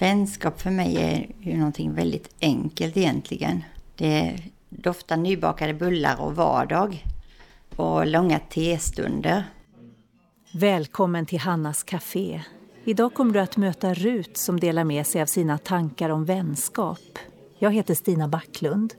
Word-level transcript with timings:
Vänskap 0.00 0.60
för 0.60 0.70
mig 0.70 0.96
är 0.96 1.26
ju 1.50 1.56
någonting 1.56 1.94
väldigt 1.94 2.34
enkelt 2.40 2.96
egentligen. 2.96 3.64
Det 3.96 4.36
doftar 4.68 5.16
nybakade 5.16 5.74
bullar 5.74 6.20
och 6.20 6.36
vardag 6.36 7.04
och 7.76 8.06
långa 8.06 8.38
testunder. 8.38 9.44
Välkommen 10.52 11.26
till 11.26 11.38
Hannas 11.40 11.82
Café. 11.82 12.42
Idag 12.84 13.14
kommer 13.14 13.32
du 13.32 13.40
att 13.40 13.56
möta 13.56 13.94
Rut 13.94 14.36
som 14.36 14.60
delar 14.60 14.84
med 14.84 15.06
sig 15.06 15.22
av 15.22 15.26
sina 15.26 15.58
tankar 15.58 16.10
om 16.10 16.24
vänskap. 16.24 17.18
Jag 17.58 17.72
heter 17.72 17.94
Stina 17.94 18.28
Backlund. 18.28 18.94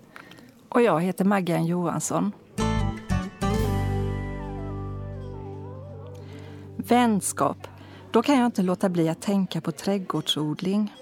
Och 0.70 0.82
jag 0.82 1.02
heter 1.02 1.26
Maggan 1.26 1.66
Johansson. 1.66 2.32
Vänskap. 6.76 7.68
Då 8.12 8.22
kan 8.22 8.38
jag 8.38 8.46
inte 8.46 8.62
låta 8.62 8.90
bli 8.90 9.10
att 9.10 9.22
tänka 9.22 9.62
på 9.62 9.72
trädgårdsodling. 9.72 10.94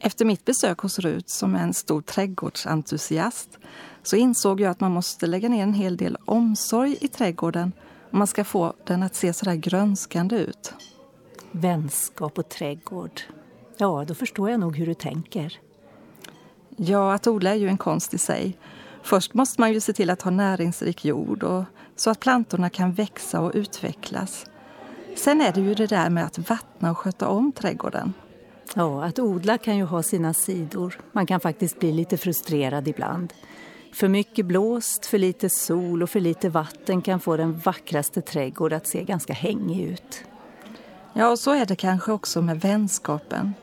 Efter 0.00 0.24
mitt 0.24 0.44
besök 0.44 0.78
hos 0.78 0.98
Rut, 0.98 1.28
som 1.28 1.54
är 1.54 1.62
en 1.62 1.74
stor 1.74 2.02
trädgårdsentusiast, 2.02 3.58
så 4.02 4.16
insåg 4.16 4.60
jag 4.60 4.70
att 4.70 4.80
man 4.80 4.92
måste 4.92 5.26
lägga 5.26 5.48
ner 5.48 5.62
en 5.62 5.74
hel 5.74 5.96
del 5.96 6.16
omsorg 6.24 6.96
i 7.00 7.08
trädgården 7.08 7.72
om 8.10 8.18
man 8.18 8.26
ska 8.26 8.44
få 8.44 8.74
den 8.86 9.02
att 9.02 9.14
se 9.14 9.32
så 9.32 9.44
där 9.44 9.54
grönskande 9.54 10.36
ut. 10.36 10.74
Vänskap 11.50 12.38
och 12.38 12.48
trädgård. 12.48 13.20
Ja, 13.76 14.04
då 14.08 14.14
förstår 14.14 14.50
jag 14.50 14.60
nog 14.60 14.76
hur 14.76 14.86
du 14.86 14.94
tänker. 14.94 15.58
Ja, 16.76 17.14
att 17.14 17.26
odla 17.26 17.50
är 17.50 17.54
ju 17.54 17.68
en 17.68 17.78
konst 17.78 18.14
i 18.14 18.18
sig. 18.18 18.58
Först 19.02 19.34
måste 19.34 19.60
man 19.60 19.72
ju 19.72 19.80
se 19.80 19.92
till 19.92 20.10
att 20.10 20.22
ha 20.22 20.30
näringsrik 20.30 21.04
jord 21.04 21.42
och 21.42 21.64
så 21.96 22.10
att 22.10 22.20
plantorna 22.20 22.70
kan 22.70 22.92
växa 22.92 23.40
och 23.40 23.52
utvecklas. 23.54 24.46
Sen 25.16 25.40
är 25.40 25.52
det 25.52 25.60
ju 25.60 25.74
det 25.74 25.86
där 25.86 26.10
med 26.10 26.24
att 26.24 26.50
vattna 26.50 26.90
och 26.90 26.98
sköta 26.98 27.28
om 27.28 27.52
trädgården. 27.52 28.12
Ja, 28.74 29.04
att 29.04 29.18
odla 29.18 29.58
kan 29.58 29.76
ju 29.76 29.84
ha 29.84 30.02
sina 30.02 30.34
sidor. 30.34 30.98
Man 31.12 31.26
kan 31.26 31.40
faktiskt 31.40 31.78
bli 31.78 31.92
lite 31.92 32.16
frustrerad 32.16 32.88
ibland. 32.88 33.32
För 33.92 34.08
mycket 34.08 34.46
blåst, 34.46 35.06
för 35.06 35.18
lite 35.18 35.50
sol 35.50 36.02
och 36.02 36.10
för 36.10 36.20
lite 36.20 36.48
vatten 36.48 37.02
kan 37.02 37.20
få 37.20 37.36
den 37.36 37.58
vackraste 37.58 38.20
trädgård 38.20 38.72
att 38.72 38.86
se 38.86 39.04
ganska 39.04 39.32
hängig 39.32 39.90
ut. 39.90 40.24
Ja, 41.12 41.30
och 41.30 41.38
så 41.38 41.50
är 41.50 41.66
det 41.66 41.76
kanske 41.76 42.12
också 42.12 42.42
med 42.42 42.60
vänskapen. 42.60 43.54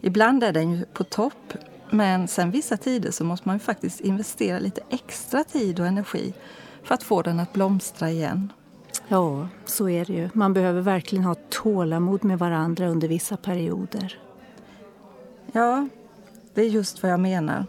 Ibland 0.00 0.44
är 0.44 0.52
den 0.52 0.72
ju 0.72 0.84
på 0.84 1.04
topp, 1.04 1.54
men 1.90 2.28
sen 2.28 2.50
vissa 2.50 2.76
tider 2.76 3.10
så 3.10 3.24
måste 3.24 3.48
man 3.48 3.56
ju 3.56 3.60
faktiskt 3.60 4.00
investera 4.00 4.58
lite 4.58 4.80
extra 4.90 5.44
tid 5.44 5.80
och 5.80 5.86
energi 5.86 6.34
för 6.82 6.94
att 6.94 7.02
få 7.02 7.22
den 7.22 7.40
att 7.40 7.52
blomstra 7.52 8.10
igen. 8.10 8.52
Ja, 9.08 9.48
så 9.64 9.88
är 9.88 10.04
det 10.04 10.12
ju. 10.12 10.28
Man 10.32 10.52
behöver 10.52 10.80
verkligen 10.80 11.24
ha 11.24 11.34
tålamod 11.34 12.24
med 12.24 12.38
varandra 12.38 12.88
under 12.88 13.08
vissa 13.08 13.36
perioder. 13.36 14.18
Ja, 15.52 15.88
det 16.54 16.62
är 16.62 16.68
just 16.68 17.02
vad 17.02 17.12
jag 17.12 17.20
menar. 17.20 17.66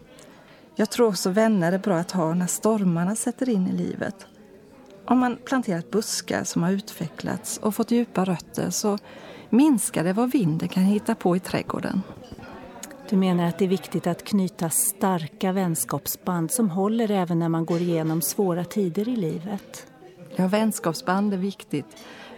Jag 0.75 0.89
tror 0.89 1.07
också 1.07 1.29
vänner 1.29 1.71
är 1.71 1.77
bra 1.77 1.97
att 1.97 2.11
ha 2.11 2.33
när 2.33 2.47
stormarna 2.47 3.15
sätter 3.15 3.49
in 3.49 3.67
i 3.67 3.71
livet. 3.71 4.25
Om 5.05 5.19
man 5.19 5.37
planterat 5.45 5.91
buskar 5.91 6.43
som 6.43 6.63
har 6.63 6.71
utvecklats 6.71 7.57
och 7.57 7.75
fått 7.75 7.91
djupa 7.91 8.25
rötter 8.25 8.69
så 8.69 8.97
minskar 9.49 10.03
det 10.03 10.13
vad 10.13 10.31
vinden 10.31 10.69
kan 10.69 10.83
hitta 10.83 11.15
på 11.15 11.35
i 11.35 11.39
trädgården. 11.39 12.01
Du 13.09 13.17
menar 13.17 13.47
att 13.47 13.59
det 13.59 13.65
är 13.65 13.69
viktigt 13.69 14.07
att 14.07 14.23
knyta 14.23 14.69
starka 14.69 15.51
vänskapsband 15.51 16.51
som 16.51 16.69
håller 16.69 17.11
även 17.11 17.39
när 17.39 17.49
man 17.49 17.65
går 17.65 17.81
igenom 17.81 18.21
svåra 18.21 18.63
tider 18.63 19.09
i 19.09 19.15
livet? 19.15 19.87
Ja, 20.39 20.47
vänskapsband 20.47 21.33
är 21.33 21.37
viktigt. 21.37 21.85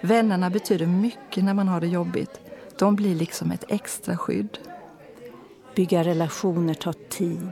Vännerna 0.01 0.49
betyder 0.49 0.85
mycket 0.85 1.43
när 1.43 1.53
man 1.53 1.67
har 1.67 1.81
det 1.81 1.87
jobbigt. 1.87 2.39
De 2.79 2.95
blir 2.95 3.15
liksom 3.15 3.51
ett 3.51 3.63
extra 3.67 4.17
skydd. 4.17 4.57
Bygga 5.75 6.03
relationer 6.03 6.73
tar 6.73 6.93
tid. 7.09 7.51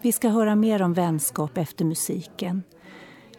Vi 0.00 0.12
ska 0.12 0.28
höra 0.28 0.54
mer 0.54 0.82
om 0.82 0.94
vänskap 0.94 1.58
efter 1.58 1.84
musiken. 1.84 2.62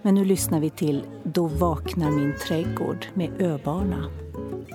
Men 0.02 0.16
nu 0.16 0.26
lyssnar 0.26 0.60
vi 0.60 0.70
till 0.70 1.04
Då 1.24 1.48
vaknar 1.48 2.12
min 2.12 2.34
trädgård 2.48 3.06
med 3.14 3.42
Öbarna. 3.42 4.12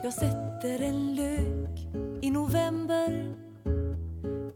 Jag 0.02 0.12
sätter 0.12 0.82
en 0.82 1.14
lök 1.14 1.78
i 2.20 2.30
november 2.30 3.34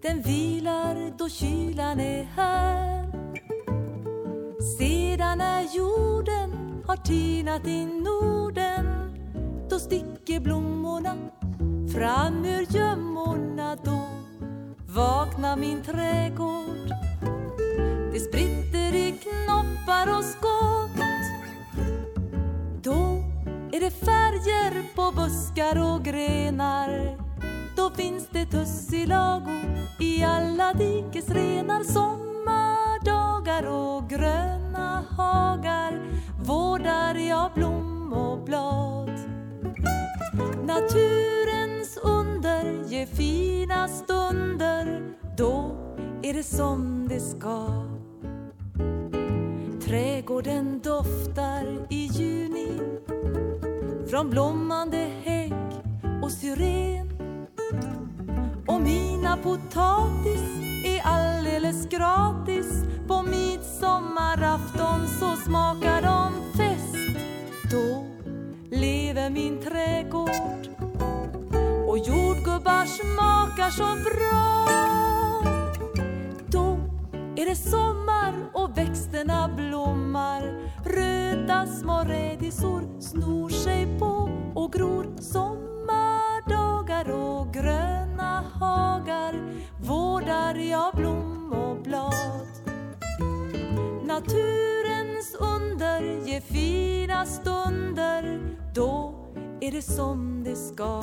Den 0.02 0.22
vilar 0.22 1.18
då 1.18 1.28
kylan 1.28 2.00
är 2.00 2.24
här 2.24 3.12
Sedan 4.78 5.38
när 5.38 5.76
jorden 5.76 6.15
har 6.96 7.04
tinat 7.04 7.66
i 7.66 7.86
Norden. 7.86 8.86
Då 9.70 9.78
sticker 9.78 10.40
blommorna 10.40 11.16
fram 11.94 12.44
ur 12.44 12.66
gömmorna. 12.76 13.76
Då 13.84 14.00
vaknar 14.88 15.56
min 15.56 15.82
trädgård. 15.82 16.90
Det 18.12 18.20
spritter 18.20 18.94
i 18.94 19.12
knoppar 19.12 20.18
och 20.18 20.24
skott. 20.24 21.00
Då 22.82 23.22
är 23.72 23.80
det 23.80 23.90
färger 23.90 24.94
på 24.94 25.12
buskar 25.16 25.94
och 25.94 26.04
grenar. 26.04 27.16
Då 27.76 27.90
finns 27.90 28.28
det 28.32 28.46
tussilago 28.46 29.50
i 30.00 30.22
alla 30.22 30.72
dikesrenar. 30.72 31.82
Sommardagar 31.82 33.66
och 33.66 34.10
gröna 34.76 35.04
hagar 35.16 36.02
vårdar 36.44 37.14
jag 37.14 37.52
blom 37.54 38.12
och 38.12 38.44
blad. 38.44 39.10
Naturens 40.64 41.98
under 42.02 42.88
ger 42.88 43.06
fina 43.06 43.88
stunder 43.88 45.14
Då 45.36 45.76
är 46.22 46.34
det 46.34 46.42
som 46.42 47.08
det 47.08 47.20
ska. 47.20 47.66
Trädgården 49.84 50.80
doftar 50.80 51.86
i 51.90 52.06
juni 52.06 52.80
från 54.10 54.30
blommande 54.30 55.10
hägg 55.22 55.54
och 56.22 56.30
syren. 56.30 57.06
Och 58.66 58.80
mina 58.80 59.36
potatis 59.36 60.42
är 60.84 61.00
alldeles 61.04 61.88
gratis 61.88 62.86
på 63.16 63.22
midsommarafton 63.22 65.08
så 65.20 65.36
smakar 65.36 66.02
de 66.02 66.32
fest. 66.56 66.96
Då 67.70 68.06
lever 68.70 69.30
min 69.30 69.62
trädgård 69.62 70.68
och 71.88 71.98
jordgubbar 71.98 72.84
smakar 72.84 73.70
så 73.70 73.96
bra. 74.04 74.66
Då 76.46 76.78
är 77.36 77.46
det 77.46 77.56
sommar 77.56 78.34
och 78.52 78.78
växterna 78.78 79.48
blommar. 79.56 80.42
Röda 80.84 81.66
små 81.66 82.04
rädisor 82.04 83.00
snor 83.00 83.48
sig 83.48 83.98
på 83.98 84.30
och 84.54 84.72
gror 84.72 85.06
Sommardagar 85.20 87.10
och 87.10 87.54
gröna 87.54 88.44
hagar 88.60 89.34
vårdar 89.80 90.54
jag 90.54 90.94
blom 90.94 91.52
och 91.52 91.82
blad. 91.82 92.55
Naturens 94.16 95.34
under. 95.38 96.26
Ger 96.26 96.40
fina 96.40 97.26
stunder. 97.26 98.40
Då 98.74 99.14
är 99.60 99.72
det 99.72 99.82
som 99.82 100.44
det 100.44 100.56
ska. 100.56 101.02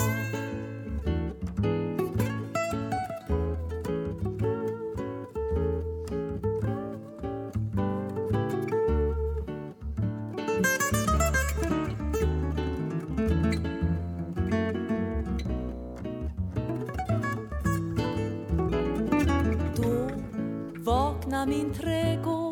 Då 19.75 21.45
min 21.45 21.73
trädgård. 21.73 22.42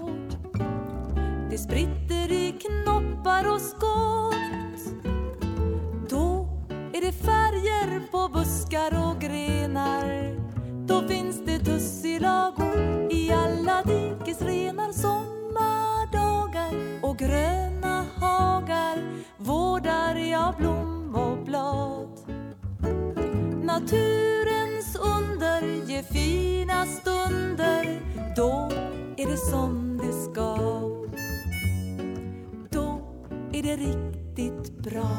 Är 33.53 33.63
det 33.63 33.75
riktigt 33.75 34.77
bra 34.77 35.18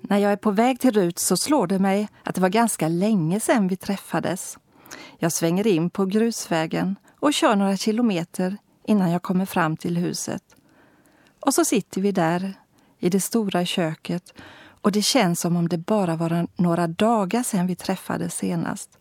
När 0.00 0.18
jag 0.18 0.32
är 0.32 0.36
på 0.36 0.50
väg 0.50 0.80
till 0.80 0.92
Rut 0.92 1.18
så 1.18 1.36
slår 1.36 1.66
det 1.66 1.78
mig 1.78 2.08
att 2.24 2.34
det 2.34 2.40
var 2.40 2.48
ganska 2.48 2.88
länge 2.88 3.40
sedan 3.40 3.68
vi 3.68 3.76
träffades. 3.76 4.58
Jag 5.18 5.32
svänger 5.32 5.66
in 5.66 5.90
på 5.90 6.06
grusvägen 6.06 6.96
och 7.20 7.34
kör 7.34 7.56
några 7.56 7.76
kilometer 7.76 8.56
innan 8.86 9.10
jag 9.10 9.22
kommer 9.22 9.46
fram 9.46 9.76
till 9.76 9.96
huset. 9.96 10.42
Och 11.40 11.54
så 11.54 11.64
sitter 11.64 12.00
vi 12.00 12.12
där 12.12 12.54
i 12.98 13.08
det 13.10 13.20
stora 13.20 13.64
köket 13.64 14.34
och 14.80 14.92
det 14.92 15.02
känns 15.02 15.40
som 15.40 15.56
om 15.56 15.68
det 15.68 15.78
bara 15.78 16.16
var 16.16 16.46
några 16.56 16.86
dagar 16.86 17.42
sedan 17.42 17.66
vi 17.66 17.76
träffades 17.76 18.34
senast. 18.34 18.98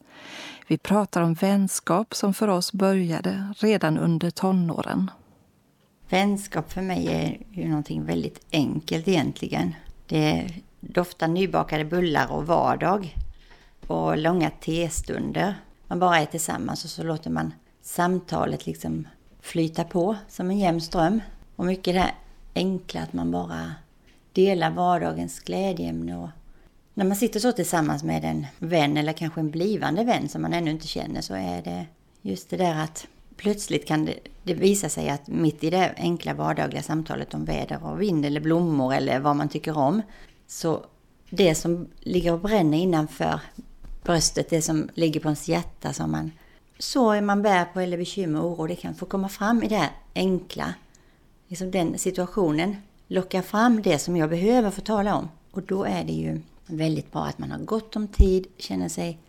Vi 0.68 0.78
pratar 0.78 1.22
om 1.22 1.34
vänskap 1.34 2.16
som 2.16 2.34
för 2.34 2.48
oss 2.48 2.74
började 2.74 3.54
redan 3.58 3.98
under 3.98 4.32
tonåren. 4.32 5.12
Vänskap 6.10 6.72
för 6.72 6.82
mig 6.82 7.08
är 7.08 7.38
ju 7.62 7.68
någonting 7.68 8.06
väldigt 8.06 8.46
enkelt 8.52 9.08
egentligen. 9.08 9.76
Det 10.08 10.54
doftar 10.80 11.28
nybakade 11.28 11.86
bullar 11.86 12.32
och 12.32 12.48
vardag 12.48 13.16
och 13.88 14.18
långa 14.18 14.50
testunder. 14.50 15.56
Man 15.88 16.00
bara 16.00 16.20
är 16.20 16.26
tillsammans 16.26 16.84
och 16.84 16.90
så 16.90 17.04
låter 17.04 17.30
man 17.30 17.54
samtalet 17.82 18.66
liksom 18.66 19.08
flyta 19.42 19.84
på 19.84 20.16
som 20.30 20.50
en 20.50 20.60
jämn 20.60 20.82
ström. 20.82 21.22
Och 21.56 21.66
mycket 21.66 21.94
det 21.94 22.00
här 22.00 22.16
enkla 22.56 23.02
att 23.02 23.14
man 23.14 23.32
bara 23.32 23.72
delar 24.34 24.72
vardagens 24.72 25.40
glädjeämne. 25.40 26.18
Och 26.18 26.30
när 26.94 27.06
man 27.06 27.16
sitter 27.16 27.40
så 27.40 27.52
tillsammans 27.52 28.04
med 28.04 28.26
en 28.26 28.46
vän 28.60 28.98
eller 28.98 29.14
kanske 29.14 29.40
en 29.40 29.52
blivande 29.52 30.04
vän 30.04 30.30
som 30.30 30.42
man 30.42 30.54
ännu 30.54 30.72
inte 30.72 30.88
känner 30.88 31.22
så 31.22 31.34
är 31.34 31.62
det 31.62 31.86
just 32.22 32.50
det 32.50 32.58
där 32.58 32.76
att 32.76 33.08
plötsligt 33.38 33.88
kan 33.88 34.06
det, 34.06 34.20
det 34.44 34.54
visa 34.54 34.90
sig 34.90 35.10
att 35.10 35.28
mitt 35.28 35.64
i 35.64 35.70
det 35.70 35.94
enkla 35.98 36.34
vardagliga 36.34 36.84
samtalet 36.84 37.34
om 37.34 37.46
väder 37.46 37.86
och 37.86 38.02
vind 38.02 38.26
eller 38.26 38.42
blommor 38.42 38.94
eller 38.94 39.20
vad 39.20 39.36
man 39.36 39.50
tycker 39.50 39.78
om 39.78 40.02
så 40.48 40.86
det 41.30 41.56
som 41.56 41.88
ligger 42.00 42.34
och 42.34 42.40
bränner 42.40 42.78
innanför 42.78 43.40
bröstet, 44.04 44.50
det 44.50 44.62
som 44.62 44.90
ligger 44.94 45.20
på 45.20 45.28
ens 45.28 45.48
hjärta 45.48 45.94
som 45.94 46.12
man 46.12 46.32
sorg 46.80 47.22
man 47.22 47.42
bär 47.42 47.66
på 47.66 47.80
eller 47.80 47.98
bekymmer 47.98 48.42
och 48.42 48.52
oro, 48.52 48.68
det 48.68 48.76
kan 48.76 48.96
få 48.96 49.06
komma 49.06 49.30
fram 49.30 49.64
i 49.64 49.68
det 49.68 49.76
här 49.76 49.92
enkla. 50.16 50.74
Liksom 51.48 51.72
den 51.72 51.98
situationen 51.98 52.76
lockar 53.08 53.42
fram 53.42 53.82
det 53.82 54.00
som 54.00 54.18
jag 54.18 54.30
behöver 54.30 54.72
få 54.72 54.82
tala 54.82 55.16
om. 55.16 55.30
Och 55.52 55.62
då 55.64 55.84
är 55.84 56.04
det 56.04 56.14
ju 56.14 56.42
väldigt 56.66 57.12
bra 57.12 57.26
att 57.26 57.40
man 57.40 57.52
har 57.52 57.60
gott 57.60 57.96
om 57.96 58.08
tid, 58.08 58.48
känner 58.58 58.90
sig 58.90 59.20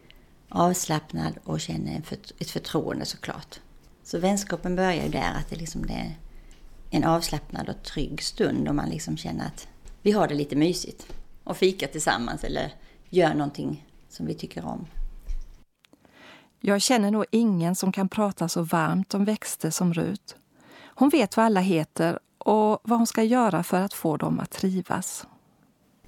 avslappnad 0.48 1.32
och 1.44 1.60
känner 1.60 2.02
ett 2.38 2.50
förtroende 2.50 3.04
såklart. 3.04 3.60
Så 4.08 4.18
vänskapen 4.18 4.76
börjar 4.76 5.04
ju 5.04 5.08
där, 5.08 5.34
att 5.34 5.50
det 5.50 5.56
liksom 5.56 5.86
det 5.86 5.92
är 5.92 6.14
en 6.90 7.04
avslappnad 7.04 7.68
och 7.68 7.82
trygg 7.82 8.22
stund 8.22 8.68
och 8.68 8.74
man 8.74 8.88
liksom 8.88 9.16
känner 9.16 9.46
att 9.46 9.68
vi 10.02 10.12
har 10.12 10.28
det 10.28 10.34
lite 10.34 10.56
mysigt 10.56 11.06
och 11.44 11.56
fika 11.56 11.86
tillsammans 11.86 12.44
eller 12.44 12.72
gör 13.08 13.34
någonting 13.34 13.86
som 14.08 14.26
vi 14.26 14.34
tycker 14.34 14.64
om. 14.66 14.86
Jag 16.60 16.82
känner 16.82 17.10
nog 17.10 17.24
ingen 17.30 17.74
som 17.74 17.92
kan 17.92 18.08
prata 18.08 18.48
så 18.48 18.62
varmt 18.62 19.14
om 19.14 19.24
växter 19.24 19.70
som 19.70 19.94
Rut. 19.94 20.36
Hon 20.84 21.08
vet 21.08 21.36
vad 21.36 21.46
alla 21.46 21.60
heter 21.60 22.18
och 22.38 22.80
vad 22.82 22.98
hon 22.98 23.06
ska 23.06 23.22
göra 23.22 23.62
för 23.62 23.80
att 23.80 23.94
få 23.94 24.16
dem 24.16 24.40
att 24.40 24.50
trivas. 24.50 25.26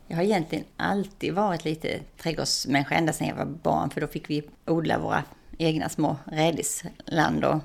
Jag 0.07 0.17
har 0.17 0.25
egentligen 0.25 0.65
alltid 0.77 1.35
varit 1.35 1.65
lite 1.65 2.01
trädgårdsmänniska 2.23 2.95
ända 2.95 3.13
sedan 3.13 3.29
jag 3.29 3.37
var 3.37 3.47
barn 3.47 3.91
för 3.91 4.01
då 4.01 4.07
fick 4.07 4.31
vi 4.31 4.43
odla 4.67 4.99
våra 4.99 5.25
egna 5.59 5.89
små 5.89 6.17
rädisland 6.25 7.45
och 7.45 7.61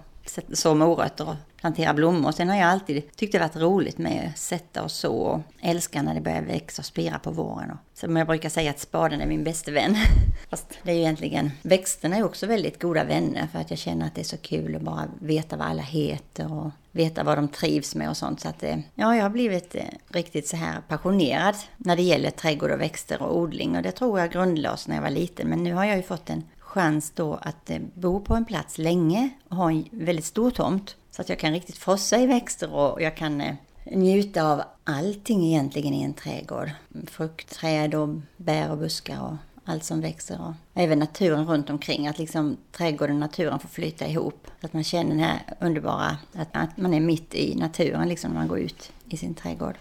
så 0.54 0.76
morötter 0.76 1.30
och 1.30 1.36
plantera 1.66 1.94
blommor. 1.94 2.32
Sen 2.32 2.50
har 2.50 2.56
jag 2.56 2.68
alltid 2.68 3.16
tyckt 3.16 3.32
det 3.32 3.40
varit 3.40 3.56
roligt 3.56 3.98
med 3.98 4.30
att 4.30 4.40
sätta 4.40 4.84
och 4.84 4.92
så 4.92 5.16
och 5.16 5.42
älska 5.62 6.02
när 6.02 6.16
det 6.16 6.22
börjar 6.22 6.42
växa 6.42 6.82
och 6.82 6.86
spira 6.86 7.20
på 7.20 7.32
våren. 7.32 7.72
Och, 7.72 7.78
som 7.94 8.16
jag 8.16 8.28
brukar 8.28 8.50
säga 8.50 8.70
att 8.70 8.80
spaden 8.80 9.22
är 9.22 9.26
min 9.26 9.44
bästa 9.44 9.72
vän. 9.72 9.96
Fast 10.50 10.80
det 10.84 10.92
är 10.92 10.96
ju 10.96 11.02
egentligen, 11.02 11.52
växterna 11.62 12.18
är 12.18 12.24
också 12.24 12.48
väldigt 12.48 12.82
goda 12.82 13.04
vänner 13.04 13.48
för 13.52 13.60
att 13.60 13.70
jag 13.70 13.80
känner 13.80 14.06
att 14.06 14.16
det 14.16 14.22
är 14.22 14.26
så 14.26 14.38
kul 14.38 14.76
att 14.76 14.82
bara 14.82 15.08
veta 15.20 15.58
vad 15.58 15.68
alla 15.68 15.82
heter 15.82 16.54
och 16.54 16.72
veta 16.92 17.24
vad 17.24 17.38
de 17.38 17.48
trivs 17.48 17.96
med 17.96 18.10
och 18.10 18.18
sånt. 18.18 18.40
Så 18.40 18.50
att 18.50 18.64
eh, 18.64 18.78
ja, 18.96 19.16
jag 19.16 19.24
har 19.24 19.30
blivit 19.30 19.76
eh, 19.76 19.84
riktigt 20.08 20.48
så 20.48 20.56
här 20.56 20.82
passionerad 20.88 21.56
när 21.78 21.96
det 21.96 22.02
gäller 22.02 22.30
trädgård 22.30 22.72
och 22.72 22.82
växter 22.82 23.22
och 23.22 23.38
odling 23.38 23.76
och 23.76 23.84
det 23.84 23.92
tror 23.92 24.20
jag 24.20 24.32
grundlades 24.32 24.88
när 24.88 24.96
jag 24.96 25.04
var 25.04 25.10
liten. 25.10 25.50
Men 25.50 25.64
nu 25.64 25.74
har 25.74 25.86
jag 25.86 25.98
ju 25.98 26.04
fått 26.04 26.30
en 26.30 26.44
chans 26.76 27.12
då 27.16 27.34
att 27.34 27.70
eh, 27.70 27.80
bo 27.94 28.20
på 28.20 28.36
en 28.36 28.46
plats 28.46 28.78
länge 28.78 29.30
och 29.50 29.56
ha 29.56 29.72
en 29.72 29.86
väldigt 29.92 30.26
stor 30.26 30.52
tomt. 30.52 30.96
Så 31.12 31.22
att 31.22 31.30
jag 31.30 31.40
kan 31.40 31.54
riktigt 31.54 31.78
frossa 31.78 32.18
i 32.18 32.26
växter 32.26 32.74
och 32.74 33.02
jag 33.02 33.18
kan 33.18 33.42
eh, 33.42 33.56
njuta 33.86 34.52
av 34.52 34.62
allting 34.84 35.46
egentligen 35.46 35.94
i 35.94 36.04
en 36.04 36.14
trädgård. 36.14 36.72
Fruktträd 37.08 37.96
och 37.96 38.10
bär 38.38 38.72
och 38.72 38.78
buskar 38.78 39.22
och 39.22 39.36
allt 39.66 39.84
som 39.84 40.02
växer 40.02 40.42
och 40.42 40.54
även 40.74 41.00
naturen 41.00 41.48
runt 41.48 41.70
omkring. 41.70 42.08
Att 42.08 42.20
liksom 42.20 42.58
trädgården 42.72 43.16
och 43.16 43.20
naturen 43.20 43.60
får 43.60 43.70
flyta 43.70 44.08
ihop. 44.08 44.48
Att 44.62 44.74
man 44.74 44.84
känner 44.84 45.10
den 45.10 45.20
här 45.20 45.40
underbara, 45.60 46.18
att 46.52 46.78
man 46.78 46.94
är 46.94 47.00
mitt 47.00 47.36
i 47.36 47.56
naturen 47.56 48.10
liksom 48.10 48.32
när 48.32 48.40
man 48.40 48.48
går 48.48 48.60
ut 48.60 48.92
i 49.10 49.18
sin 49.18 49.34
trädgård. 49.34 49.76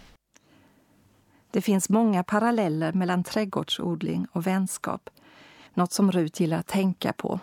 Det 1.50 1.60
finns 1.60 1.88
många 1.88 2.22
paralleller 2.22 2.92
mellan 2.92 3.24
trädgårdsodling 3.24 4.26
och 4.32 4.46
vänskap. 4.46 5.10
Något 5.74 5.92
som 5.92 6.12
Rut 6.12 6.40
gillar 6.40 6.58
att 6.58 6.66
tänka 6.66 7.12
på. 7.12 7.40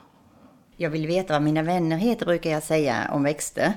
Jag 0.77 0.89
vill 0.89 1.07
veta 1.07 1.33
vad 1.33 1.41
mina 1.41 1.63
vänner 1.63 1.97
heter 1.97 2.25
brukar 2.25 2.49
jag 2.49 2.63
säga 2.63 3.09
om 3.13 3.23
växter 3.23 3.73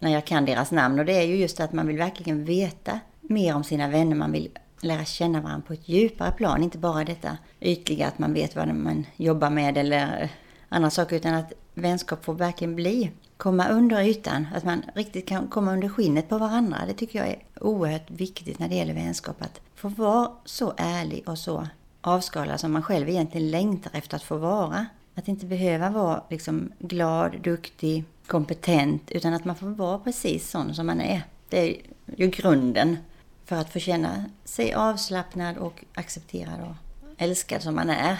när 0.00 0.12
jag 0.12 0.24
kan 0.24 0.44
deras 0.44 0.70
namn. 0.70 0.98
Och 0.98 1.04
det 1.04 1.12
är 1.12 1.22
ju 1.22 1.36
just 1.36 1.60
att 1.60 1.72
man 1.72 1.86
vill 1.86 1.98
verkligen 1.98 2.44
veta 2.44 3.00
mer 3.20 3.56
om 3.56 3.64
sina 3.64 3.88
vänner. 3.88 4.16
Man 4.16 4.32
vill 4.32 4.50
lära 4.80 5.04
känna 5.04 5.40
varandra 5.40 5.66
på 5.66 5.72
ett 5.72 5.88
djupare 5.88 6.32
plan. 6.32 6.62
Inte 6.62 6.78
bara 6.78 7.04
detta 7.04 7.38
ytliga 7.60 8.06
att 8.06 8.18
man 8.18 8.34
vet 8.34 8.56
vad 8.56 8.68
man 8.68 9.06
jobbar 9.16 9.50
med 9.50 9.78
eller 9.78 10.30
andra 10.68 10.90
saker. 10.90 11.16
Utan 11.16 11.34
att 11.34 11.52
vänskap 11.74 12.24
får 12.24 12.34
verkligen 12.34 12.76
bli, 12.76 13.10
komma 13.36 13.68
under 13.68 14.02
ytan. 14.02 14.46
Att 14.54 14.64
man 14.64 14.82
riktigt 14.94 15.28
kan 15.28 15.48
komma 15.48 15.72
under 15.72 15.88
skinnet 15.88 16.28
på 16.28 16.38
varandra. 16.38 16.78
Det 16.86 16.94
tycker 16.94 17.18
jag 17.18 17.28
är 17.28 17.42
oerhört 17.60 18.10
viktigt 18.10 18.58
när 18.58 18.68
det 18.68 18.74
gäller 18.74 18.94
vänskap. 18.94 19.42
Att 19.42 19.60
få 19.74 19.88
vara 19.88 20.30
så 20.44 20.74
ärlig 20.76 21.28
och 21.28 21.38
så 21.38 21.66
avskalad 22.06 22.60
som 22.60 22.72
man 22.72 22.82
själv 22.82 23.08
egentligen 23.08 23.50
längtar 23.50 23.90
efter 23.94 24.16
att 24.16 24.22
få 24.22 24.36
vara. 24.36 24.86
Att 25.14 25.28
inte 25.28 25.46
behöva 25.46 25.90
vara 25.90 26.22
liksom 26.30 26.72
glad, 26.78 27.40
duktig, 27.42 28.04
kompetent, 28.26 29.10
utan 29.10 29.34
att 29.34 29.44
man 29.44 29.56
får 29.56 29.66
vara 29.66 29.98
precis 29.98 30.50
sån 30.50 30.74
som 30.74 30.86
man 30.86 31.00
är. 31.00 31.22
Det 31.48 31.58
är 31.58 31.76
ju 32.16 32.26
grunden 32.26 32.96
för 33.44 33.56
att 33.56 33.72
få 33.72 33.78
känna 33.78 34.24
sig 34.44 34.74
avslappnad 34.74 35.56
och 35.56 35.84
accepterad 35.94 36.60
och 36.60 36.76
älskad 37.18 37.62
som 37.62 37.74
man 37.74 37.90
är. 37.90 38.16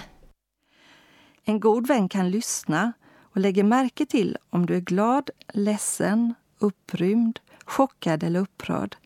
En 1.45 1.61
god 1.61 1.87
vän 1.87 2.09
kan 2.09 2.31
lyssna 2.31 2.93
och 3.21 3.41
lägga 3.41 3.65
märke 3.65 4.07
till 4.07 4.39
om 4.51 4.67
du 4.67 4.77
är 4.77 4.81
glad, 4.81 5.31
ledsen, 5.53 6.35
upprymd, 6.59 7.41
chockad 7.65 8.23
eller 8.23 8.41
upprörd. 8.41 8.97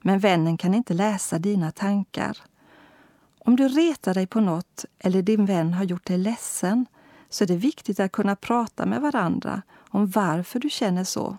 Men 0.00 0.18
vännen 0.18 0.56
kan 0.56 0.74
inte 0.74 0.94
läsa 0.94 1.38
dina 1.38 1.70
tankar. 1.70 2.38
Om 3.44 3.56
du 3.56 3.68
retar 3.68 4.14
dig 4.14 4.26
på 4.26 4.40
något 4.40 4.84
eller 4.98 5.22
din 5.22 5.46
vän 5.46 5.74
har 5.74 5.84
gjort 5.84 6.06
dig 6.06 6.18
ledsen 6.18 6.86
så 7.28 7.44
är 7.44 7.48
det 7.48 7.56
viktigt 7.56 8.00
att 8.00 8.12
kunna 8.12 8.36
prata 8.36 8.86
med 8.86 9.00
varandra 9.00 9.62
om 9.90 10.06
varför 10.06 10.58
du 10.58 10.70
känner 10.70 11.04
så. 11.04 11.36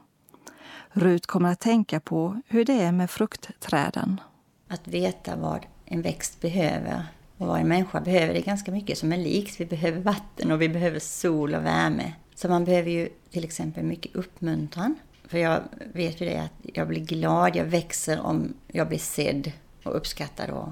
Rut 0.89 1.27
kommer 1.27 1.51
att 1.51 1.59
tänka 1.59 1.99
på 1.99 2.41
hur 2.47 2.65
det 2.65 2.81
är 2.81 2.91
med 2.91 3.09
fruktträden. 3.09 4.21
Att 4.67 4.87
veta 4.87 5.35
vad 5.35 5.65
en 5.85 6.01
växt 6.01 6.41
behöver 6.41 7.05
och 7.37 7.47
vad 7.47 7.59
en 7.59 7.67
människa 7.67 8.01
behöver, 8.01 8.33
det 8.33 8.39
är 8.39 8.43
ganska 8.43 8.71
mycket 8.71 8.97
som 8.97 9.11
är 9.11 9.17
likt. 9.17 9.59
Vi 9.59 9.65
behöver 9.65 10.01
vatten 10.01 10.51
och 10.51 10.61
vi 10.61 10.69
behöver 10.69 10.99
sol 10.99 11.55
och 11.55 11.65
värme. 11.65 12.13
Så 12.35 12.49
man 12.49 12.65
behöver 12.65 12.91
ju 12.91 13.09
till 13.31 13.43
exempel 13.43 13.83
mycket 13.83 14.15
uppmuntran. 14.15 14.95
För 15.27 15.37
jag 15.37 15.61
vet 15.93 16.21
ju 16.21 16.25
det 16.25 16.37
att 16.37 16.53
jag 16.73 16.87
blir 16.87 17.01
glad, 17.01 17.55
jag 17.55 17.65
växer 17.65 18.19
om 18.21 18.53
jag 18.67 18.87
blir 18.87 18.99
sedd 18.99 19.51
och 19.83 19.97
uppskattad 19.97 20.49
och 20.49 20.69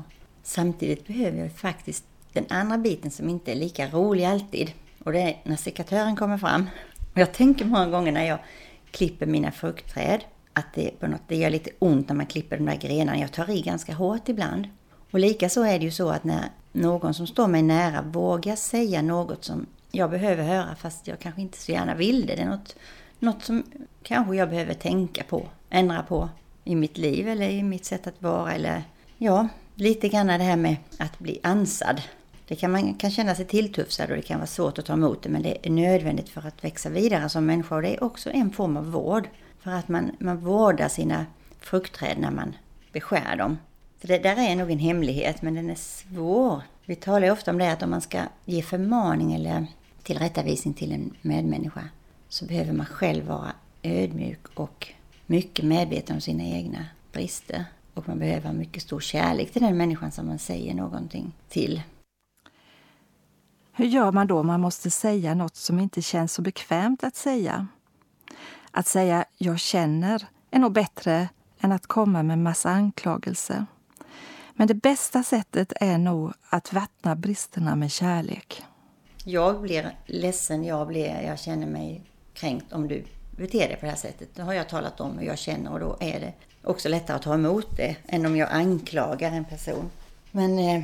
Samtidigt 0.49 1.07
behöver 1.07 1.37
jag 1.37 1.51
faktiskt 1.51 2.03
den 2.33 2.45
andra 2.49 2.77
biten 2.77 3.11
som 3.11 3.29
inte 3.29 3.51
är 3.51 3.55
lika 3.55 3.87
rolig 3.87 4.25
alltid. 4.25 4.71
Och 5.03 5.11
det 5.11 5.19
är 5.19 5.41
när 5.43 5.55
sekatören 5.55 6.15
kommer 6.15 6.37
fram. 6.37 6.69
Och 7.13 7.17
jag 7.17 7.33
tänker 7.33 7.65
många 7.65 7.89
gånger 7.89 8.11
när 8.11 8.25
jag 8.25 8.39
klipper 8.91 9.25
mina 9.25 9.51
fruktträd 9.51 10.23
att 10.53 10.73
det, 10.73 10.99
på 10.99 11.07
något, 11.07 11.21
det 11.27 11.35
gör 11.35 11.49
lite 11.49 11.69
ont 11.79 12.09
när 12.09 12.15
man 12.15 12.25
klipper 12.25 12.57
de 12.57 12.65
där 12.65 12.75
grenarna. 12.75 13.19
Jag 13.19 13.31
tar 13.31 13.49
i 13.49 13.61
ganska 13.61 13.93
hårt 13.93 14.29
ibland. 14.29 14.67
Och 15.11 15.19
likaså 15.19 15.61
är 15.61 15.79
det 15.79 15.85
ju 15.85 15.91
så 15.91 16.09
att 16.09 16.23
när 16.23 16.49
någon 16.71 17.13
som 17.13 17.27
står 17.27 17.47
mig 17.47 17.61
nära 17.61 18.01
vågar 18.01 18.55
säga 18.55 19.01
något 19.01 19.43
som 19.43 19.65
jag 19.91 20.09
behöver 20.09 20.43
höra 20.43 20.75
fast 20.75 21.07
jag 21.07 21.19
kanske 21.19 21.41
inte 21.41 21.57
så 21.57 21.71
gärna 21.71 21.95
vill 21.95 22.25
det. 22.25 22.35
Det 22.35 22.41
är 22.41 22.49
något, 22.49 22.75
något 23.19 23.43
som 23.43 23.63
kanske 24.03 24.35
jag 24.35 24.49
behöver 24.49 24.73
tänka 24.73 25.23
på, 25.23 25.47
ändra 25.69 26.03
på 26.03 26.29
i 26.63 26.75
mitt 26.75 26.97
liv 26.97 27.27
eller 27.27 27.49
i 27.49 27.63
mitt 27.63 27.85
sätt 27.85 28.07
att 28.07 28.21
vara 28.21 28.53
eller 28.53 28.83
ja, 29.17 29.47
lite 29.79 30.09
grann 30.09 30.27
det 30.27 30.33
här 30.33 30.57
med 30.57 30.75
att 30.97 31.19
bli 31.19 31.39
ansad. 31.43 32.01
Det 32.47 32.55
kan, 32.55 32.71
man 32.71 32.93
kan 32.93 33.11
känna 33.11 33.35
sig 33.35 33.45
tilltufsad 33.45 34.09
och 34.09 34.15
det 34.15 34.21
kan 34.21 34.37
vara 34.37 34.47
svårt 34.47 34.79
att 34.79 34.85
ta 34.85 34.93
emot 34.93 35.23
det 35.23 35.29
men 35.29 35.41
det 35.41 35.67
är 35.67 35.69
nödvändigt 35.69 36.29
för 36.29 36.47
att 36.47 36.63
växa 36.63 36.89
vidare 36.89 37.29
som 37.29 37.45
människa 37.45 37.75
och 37.75 37.81
det 37.81 37.95
är 37.95 38.03
också 38.03 38.29
en 38.29 38.51
form 38.51 38.77
av 38.77 38.91
vård. 38.91 39.27
För 39.59 39.71
att 39.71 39.87
man, 39.87 40.11
man 40.19 40.37
vårdar 40.37 40.87
sina 40.87 41.25
fruktträd 41.59 42.17
när 42.17 42.31
man 42.31 42.55
beskär 42.91 43.35
dem. 43.35 43.57
Så 44.01 44.07
det 44.07 44.17
där 44.17 44.51
är 44.51 44.55
nog 44.55 44.71
en 44.71 44.79
hemlighet, 44.79 45.41
men 45.41 45.53
den 45.53 45.69
är 45.69 45.75
svår. 45.75 46.61
Vi 46.85 46.95
talar 46.95 47.27
ju 47.27 47.31
ofta 47.31 47.51
om 47.51 47.57
det 47.57 47.71
att 47.71 47.83
om 47.83 47.89
man 47.89 48.01
ska 48.01 48.21
ge 48.45 48.61
förmaning 48.61 49.33
eller 49.33 49.65
tillrättavisning 50.03 50.73
till 50.73 50.91
en 50.91 51.13
medmänniska 51.21 51.83
så 52.29 52.45
behöver 52.45 52.73
man 52.73 52.85
själv 52.85 53.25
vara 53.25 53.51
ödmjuk 53.83 54.47
och 54.53 54.87
mycket 55.25 55.65
medveten 55.65 56.15
om 56.15 56.21
sina 56.21 56.43
egna 56.43 56.85
brister. 57.11 57.65
Och 57.99 58.07
man 58.07 58.19
behöver 58.19 58.47
ha 58.47 58.53
mycket 58.53 58.83
stor 58.83 58.99
kärlek 58.99 59.51
till 59.51 59.61
den 59.61 59.77
människan 59.77 60.11
som 60.11 60.27
man 60.27 60.39
säger 60.39 60.73
någonting 60.73 61.31
till. 61.49 61.81
Hur 63.73 63.85
gör 63.85 64.11
man 64.11 64.27
då 64.27 64.39
om 64.39 64.47
man 64.47 64.61
måste 64.61 64.91
säga 64.91 65.35
något 65.35 65.55
som 65.55 65.79
inte 65.79 66.01
känns 66.01 66.33
så 66.33 66.41
bekvämt 66.41 67.03
att 67.03 67.15
säga? 67.15 67.67
Att 68.71 68.87
säga 68.87 69.25
”jag 69.37 69.59
känner” 69.59 70.27
är 70.51 70.59
nog 70.59 70.71
bättre 70.71 71.29
än 71.59 71.71
att 71.71 71.87
komma 71.87 72.23
med 72.23 72.39
massa 72.39 72.69
anklagelser. 72.69 73.65
Men 74.53 74.67
det 74.67 74.73
bästa 74.73 75.23
sättet 75.23 75.73
är 75.75 75.97
nog 75.97 76.33
att 76.49 76.73
vattna 76.73 77.15
bristerna 77.15 77.75
med 77.75 77.91
kärlek. 77.91 78.63
Jag 79.25 79.61
blir 79.61 79.91
ledsen, 80.05 80.63
jag, 80.63 80.87
blir, 80.87 81.21
jag 81.21 81.39
känner 81.39 81.67
mig 81.67 82.03
kränkt 82.33 82.73
om 82.73 82.87
du 82.87 83.03
beter 83.37 83.67
dig 83.67 83.75
på 83.75 83.85
det 83.85 83.91
här 83.91 83.97
sättet. 83.97 84.29
Då 84.35 84.43
har 84.43 84.53
jag 84.53 84.69
talat 84.69 84.99
om 84.99 85.17
hur 85.17 85.27
jag 85.27 85.37
känner 85.37 85.71
och 85.71 85.79
då 85.79 85.97
är 85.99 86.19
det 86.19 86.33
också 86.63 86.89
lättare 86.89 87.15
att 87.15 87.21
ta 87.21 87.33
emot 87.33 87.77
det 87.77 87.95
än 88.07 88.25
om 88.25 88.35
jag 88.35 88.49
anklagar 88.51 89.31
en 89.31 89.45
person. 89.45 89.89
Men 90.31 90.59
eh, 90.59 90.83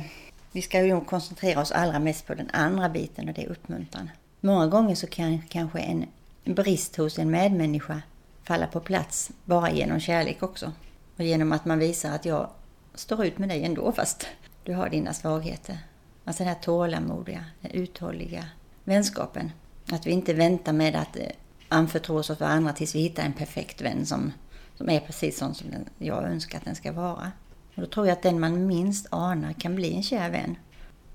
vi 0.52 0.62
ska 0.62 0.82
ju 0.82 1.00
koncentrera 1.00 1.60
oss 1.60 1.72
allra 1.72 1.98
mest 1.98 2.26
på 2.26 2.34
den 2.34 2.50
andra 2.52 2.88
biten 2.88 3.28
och 3.28 3.34
det 3.34 3.44
är 3.44 3.48
uppmuntran. 3.48 4.10
Många 4.40 4.66
gånger 4.66 4.94
så 4.94 5.06
kan 5.06 5.42
kanske 5.48 5.78
en 5.78 6.06
brist 6.44 6.96
hos 6.96 7.18
en 7.18 7.30
medmänniska 7.30 8.02
falla 8.44 8.66
på 8.66 8.80
plats 8.80 9.30
bara 9.44 9.70
genom 9.70 10.00
kärlek 10.00 10.42
också. 10.42 10.72
Och 11.16 11.24
genom 11.24 11.52
att 11.52 11.64
man 11.64 11.78
visar 11.78 12.14
att 12.14 12.24
jag 12.24 12.50
står 12.94 13.26
ut 13.26 13.38
med 13.38 13.48
dig 13.48 13.64
ändå 13.64 13.92
fast 13.92 14.26
du 14.64 14.74
har 14.74 14.88
dina 14.88 15.14
svagheter. 15.14 15.78
Alltså 16.24 16.42
den 16.42 16.52
här 16.52 16.60
tålamodiga, 16.62 17.44
den 17.60 17.70
uthålliga 17.70 18.44
vänskapen. 18.84 19.52
Att 19.92 20.06
vi 20.06 20.10
inte 20.10 20.34
väntar 20.34 20.72
med 20.72 20.96
att 20.96 21.16
eh, 21.16 21.26
anförtro 21.68 22.18
oss 22.18 22.30
åt 22.30 22.40
varandra 22.40 22.72
tills 22.72 22.94
vi 22.94 23.00
hittar 23.00 23.22
en 23.22 23.32
perfekt 23.32 23.80
vän 23.80 24.06
som, 24.06 24.32
som 24.76 24.90
är 24.90 25.00
precis 25.00 25.38
sån 25.38 25.54
som 25.54 25.70
den, 25.70 25.88
jag 25.98 26.24
önskar 26.24 26.58
att 26.58 26.64
den 26.64 26.74
ska 26.74 26.92
vara. 26.92 27.32
Och 27.74 27.82
då 27.82 27.86
tror 27.86 28.06
jag 28.06 28.12
att 28.12 28.22
den 28.22 28.40
man 28.40 28.66
minst 28.66 29.06
anar 29.10 29.52
kan 29.52 29.74
bli 29.74 29.94
en 29.94 30.02
kär 30.02 30.30
vän. 30.30 30.56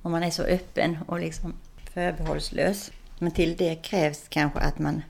Om 0.01 0.11
man 0.11 0.23
är 0.23 0.31
så 0.31 0.43
öppen 0.43 0.97
och 1.07 1.19
liksom 1.19 1.53
förbehållslös. 1.93 2.91
Men 3.19 3.31
till 3.31 3.55
det 3.57 3.75
krävs 3.75 4.25
kanske 4.29 4.59
att 4.59 4.79
man 4.79 5.01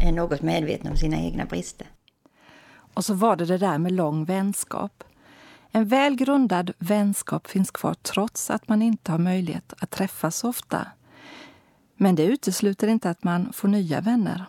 är 0.00 0.12
något 0.12 0.42
medveten 0.42 0.90
om 0.90 0.96
sina 0.96 1.16
egna 1.16 1.44
brister. 1.44 1.86
Och 2.94 3.04
så 3.04 3.14
var 3.14 3.36
det 3.36 3.44
det 3.44 3.58
där 3.58 3.78
med 3.78 3.92
lång 3.92 4.24
vänskap. 4.24 5.04
En 5.70 5.88
väl 5.88 6.16
grundad 6.16 6.70
vänskap 6.78 7.46
finns 7.46 7.70
kvar 7.70 7.94
trots 7.94 8.50
att 8.50 8.68
man 8.68 8.82
inte 8.82 9.12
har 9.12 9.18
möjlighet 9.18 9.72
att 9.78 9.90
träffas 9.90 10.36
så 10.36 10.48
ofta. 10.48 10.86
Men 11.96 12.14
det 12.14 12.24
utesluter 12.24 12.88
inte 12.88 13.10
att 13.10 13.24
man 13.24 13.52
får 13.52 13.68
nya 13.68 14.00
vänner. 14.00 14.44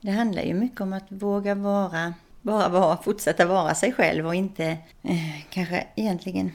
Det 0.00 0.10
handlar 0.10 0.42
ju 0.42 0.54
mycket 0.54 0.80
om 0.80 0.92
att 0.92 1.06
våga 1.08 1.54
vara, 1.54 2.14
bara 2.46 2.68
vara, 2.68 2.96
fortsätta 2.96 3.46
vara 3.46 3.74
sig 3.74 3.92
själv 3.92 4.26
och 4.26 4.34
inte 4.34 4.64
eh, 5.02 5.40
kanske 5.50 5.86
egentligen, 5.94 6.52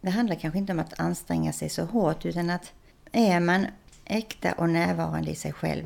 det 0.00 0.10
handlar 0.10 0.36
kanske 0.36 0.58
inte 0.58 0.72
om 0.72 0.78
att 0.78 1.00
anstränga 1.00 1.52
sig 1.52 1.68
så 1.68 1.84
hårt 1.84 2.26
utan 2.26 2.50
att 2.50 2.72
är 3.12 3.40
man 3.40 3.66
äkta 4.04 4.52
och 4.52 4.68
närvarande 4.68 5.30
i 5.30 5.34
sig 5.34 5.52
själv 5.52 5.84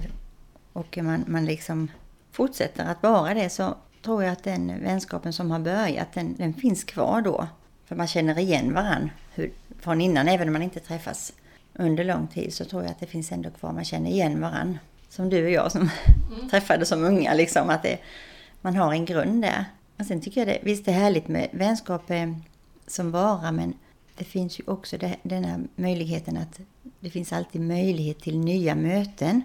och 0.73 0.99
man, 1.03 1.25
man 1.27 1.45
liksom 1.45 1.89
fortsätter 2.33 2.85
att 2.85 3.03
vara 3.03 3.35
det 3.35 3.51
så 3.51 3.75
tror 4.05 4.25
jag 4.25 4.33
att 4.33 4.45
den 4.45 4.85
vänskapen 4.85 5.33
som 5.33 5.51
har 5.51 5.59
börjat, 5.59 6.13
den, 6.13 6.37
den 6.37 6.55
finns 6.55 6.85
kvar 6.85 7.23
då. 7.23 7.47
För 7.87 7.97
man 7.97 8.07
känner 8.07 8.39
igen 8.39 8.75
varann 8.75 9.11
hur, 9.35 9.53
från 9.81 10.01
innan, 10.01 10.29
även 10.29 10.49
om 10.49 10.53
man 10.53 10.63
inte 10.63 10.81
träffas 10.81 11.33
under 11.75 12.05
lång 12.05 12.27
tid 12.27 12.55
så 12.55 12.65
tror 12.65 12.83
jag 12.83 12.91
att 12.91 13.01
det 13.01 13.07
finns 13.07 13.33
ändå 13.33 13.51
kvar, 13.51 13.73
man 13.73 13.85
känner 13.85 14.11
igen 14.11 14.41
varann. 14.41 14.79
Som 15.09 15.31
du 15.31 15.45
och 15.45 15.51
jag 15.51 15.73
som 15.73 15.91
mm. 16.35 16.49
träffades 16.49 16.89
som 16.89 17.05
unga, 17.05 17.35
liksom, 17.35 17.71
att 17.71 17.83
det, 17.83 17.99
man 18.61 18.77
har 18.77 18.93
en 18.93 19.05
grund 19.05 19.43
där. 19.43 19.65
Och 19.99 20.07
sen 20.07 20.21
tycker 20.21 20.41
jag 20.41 20.49
det, 20.49 20.59
visst 20.63 20.85
det 20.85 20.91
är 20.91 20.95
härligt 20.99 21.29
med 21.29 21.49
vänskap 21.53 22.11
som 22.87 23.11
vara, 23.11 23.53
men 23.53 23.75
det 24.17 24.25
finns 24.25 24.61
ju 24.61 24.65
också 24.67 24.99
det, 24.99 25.17
den 25.23 25.45
här 25.45 25.61
möjligheten 25.77 26.37
att 26.37 26.61
det 27.01 27.11
finns 27.11 27.33
alltid 27.33 27.61
möjlighet 27.61 28.21
till 28.21 28.39
nya 28.39 28.75
möten. 28.75 29.43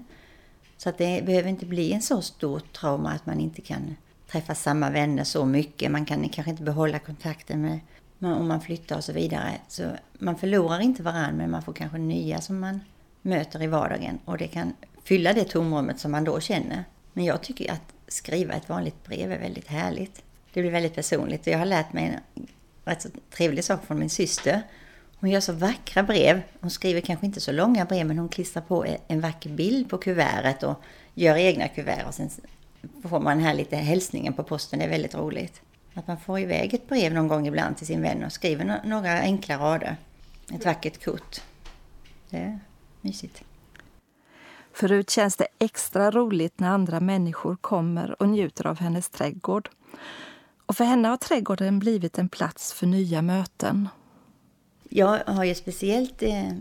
Så 0.78 0.90
att 0.90 0.98
det 0.98 1.26
behöver 1.26 1.50
inte 1.50 1.66
bli 1.66 1.94
en 1.94 2.02
så 2.02 2.22
stor 2.22 2.60
trauma 2.60 3.12
att 3.12 3.26
man 3.26 3.40
inte 3.40 3.62
kan 3.62 3.96
träffa 4.32 4.56
samma 4.56 4.90
vänner 4.90 5.24
så 5.24 5.46
mycket. 5.46 5.92
Man 5.92 6.06
kan 6.06 6.30
kanske 6.30 6.52
inte 6.52 6.64
behålla 6.64 7.00
kontakten 7.00 7.62
med 7.62 7.80
om 8.20 8.48
man 8.48 8.62
flyttar 8.62 8.98
och 8.98 9.04
så 9.04 9.14
vidare. 9.14 9.52
Så 9.68 9.84
man 10.14 10.38
förlorar 10.38 10.80
inte 10.80 11.04
varandra 11.04 11.32
men 11.32 11.52
man 11.52 11.62
får 11.62 11.74
kanske 11.74 11.98
nya 11.98 12.42
som 12.42 12.60
man 12.60 12.80
möter 13.22 13.64
i 13.64 13.68
vardagen 13.68 14.20
och 14.26 14.38
det 14.38 14.48
kan 14.48 14.74
fylla 15.04 15.34
det 15.34 15.44
tomrummet 15.44 16.00
som 16.00 16.12
man 16.12 16.24
då 16.24 16.40
känner. 16.40 16.84
Men 17.14 17.26
jag 17.26 17.42
tycker 17.42 17.72
att 17.72 17.95
skriva 18.08 18.54
ett 18.54 18.70
vanligt 18.70 19.04
brev 19.04 19.32
är 19.32 19.40
väldigt 19.40 19.68
härligt. 19.68 20.24
Det 20.54 20.62
blir 20.62 20.72
väldigt 20.72 20.96
personligt 20.96 21.48
och 21.48 21.54
jag 21.54 21.58
har 21.58 21.66
lärt 21.66 21.94
mig 21.94 22.06
en 22.06 22.44
rätt 22.86 23.02
så 23.02 23.10
trevlig 23.32 23.64
sak 23.64 23.86
från 23.86 24.00
min 24.00 24.10
syster. 24.10 24.62
Hon 25.20 25.30
gör 25.30 25.40
så 25.40 25.54
vackra 25.54 26.04
brev. 26.04 26.42
Hon 26.60 26.70
skriver 26.70 27.02
kanske 27.02 27.26
inte 27.26 27.42
så 27.42 27.52
långa 27.52 27.86
brev 27.86 28.06
men 28.06 28.18
hon 28.18 28.30
klistrar 28.30 28.62
på 28.62 28.86
e- 28.86 28.98
en 29.08 29.22
vacker 29.22 29.50
bild 29.50 29.90
på 29.90 29.98
kuvertet 29.98 30.64
och 30.64 30.82
gör 31.14 31.36
egna 31.36 31.68
kuvert 31.68 32.04
och 32.08 32.14
sen 32.14 32.30
får 33.04 33.20
man 33.20 33.40
här 33.40 33.54
lite 33.54 33.76
hälsningen 33.76 34.34
på 34.34 34.44
posten. 34.44 34.80
Det 34.80 34.86
är 34.86 34.90
väldigt 34.90 35.16
roligt. 35.16 35.62
Att 35.94 36.08
man 36.08 36.20
får 36.20 36.40
iväg 36.40 36.74
ett 36.74 36.90
brev 36.90 37.14
någon 37.14 37.28
gång 37.28 37.48
ibland 37.48 37.78
till 37.78 37.88
sin 37.88 38.02
vän 38.02 38.24
och 38.24 38.32
skriver 38.32 38.82
några 38.86 39.20
enkla 39.20 39.58
rader. 39.58 39.98
Ett 40.54 40.66
vackert 40.66 41.06
kort. 41.06 41.42
Det 42.30 42.38
är 42.38 42.60
mysigt. 43.02 43.44
Förut 44.76 45.10
känns 45.10 45.36
det 45.36 45.48
extra 45.60 46.12
roligt 46.12 46.60
när 46.60 46.70
andra 46.70 47.00
människor 47.00 47.56
kommer 47.56 48.22
och 48.22 48.30
njuter 48.30 48.68
av 48.68 48.80
hennes 48.80 49.10
trädgård. 49.10 49.70
Och 50.66 50.78
för 50.78 50.84
henne 50.84 51.08
har 51.08 51.18
trädgården 51.18 51.80
blivit 51.80 52.18
en 52.18 52.30
plats 52.30 52.74
för 52.74 52.88
nya 52.88 53.22
möten. 53.22 53.90
Jag 54.90 55.20
har 55.28 55.44
ju 55.44 55.56
speciellt 55.56 56.24
eh, 56.24 56.52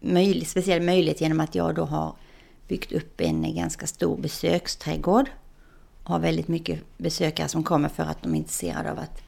möjlig, 0.00 0.48
speciell 0.48 0.82
möjlighet 0.82 1.20
genom 1.20 1.40
att 1.40 1.54
jag 1.54 1.74
då 1.74 1.84
har 1.84 2.16
byggt 2.68 2.92
upp 2.92 3.20
en 3.20 3.56
ganska 3.56 3.86
stor 3.86 4.16
besöksträdgård 4.16 5.28
har 6.04 6.18
väldigt 6.18 6.48
mycket 6.48 6.80
besökare 6.98 7.48
som 7.48 7.64
kommer 7.64 7.88
för 7.88 8.02
att 8.02 8.22
de 8.22 8.34
är 8.34 8.38
intresserade 8.38 8.90
av 8.90 8.98
att 8.98 9.22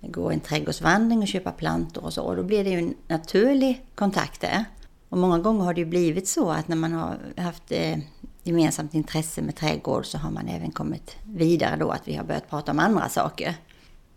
gå 0.00 0.30
en 0.30 0.40
trädgårdsvandring 0.40 1.18
och 1.18 1.28
köpa 1.28 1.52
plantor 1.52 2.04
och 2.04 2.12
så. 2.12 2.22
Och 2.22 2.36
då 2.36 2.42
blir 2.42 2.64
det 2.64 2.70
ju 2.70 2.78
en 2.78 2.94
naturlig 3.08 3.84
kontakt 3.94 4.40
där. 4.40 4.64
Och 5.08 5.18
många 5.18 5.38
gånger 5.38 5.64
har 5.64 5.74
det 5.74 5.80
ju 5.80 5.86
blivit 5.86 6.28
så 6.28 6.50
att 6.50 6.68
när 6.68 6.76
man 6.76 6.92
har 6.92 7.18
haft 7.36 7.72
eh, 7.72 7.98
gemensamt 8.42 8.94
intresse 8.94 9.42
med 9.42 9.56
trädgård 9.56 10.06
så 10.06 10.18
har 10.18 10.30
man 10.30 10.48
även 10.48 10.70
kommit 10.70 11.16
vidare 11.24 11.76
då 11.76 11.90
att 11.90 12.08
vi 12.08 12.14
har 12.14 12.24
börjat 12.24 12.50
prata 12.50 12.72
om 12.72 12.78
andra 12.78 13.08
saker. 13.08 13.54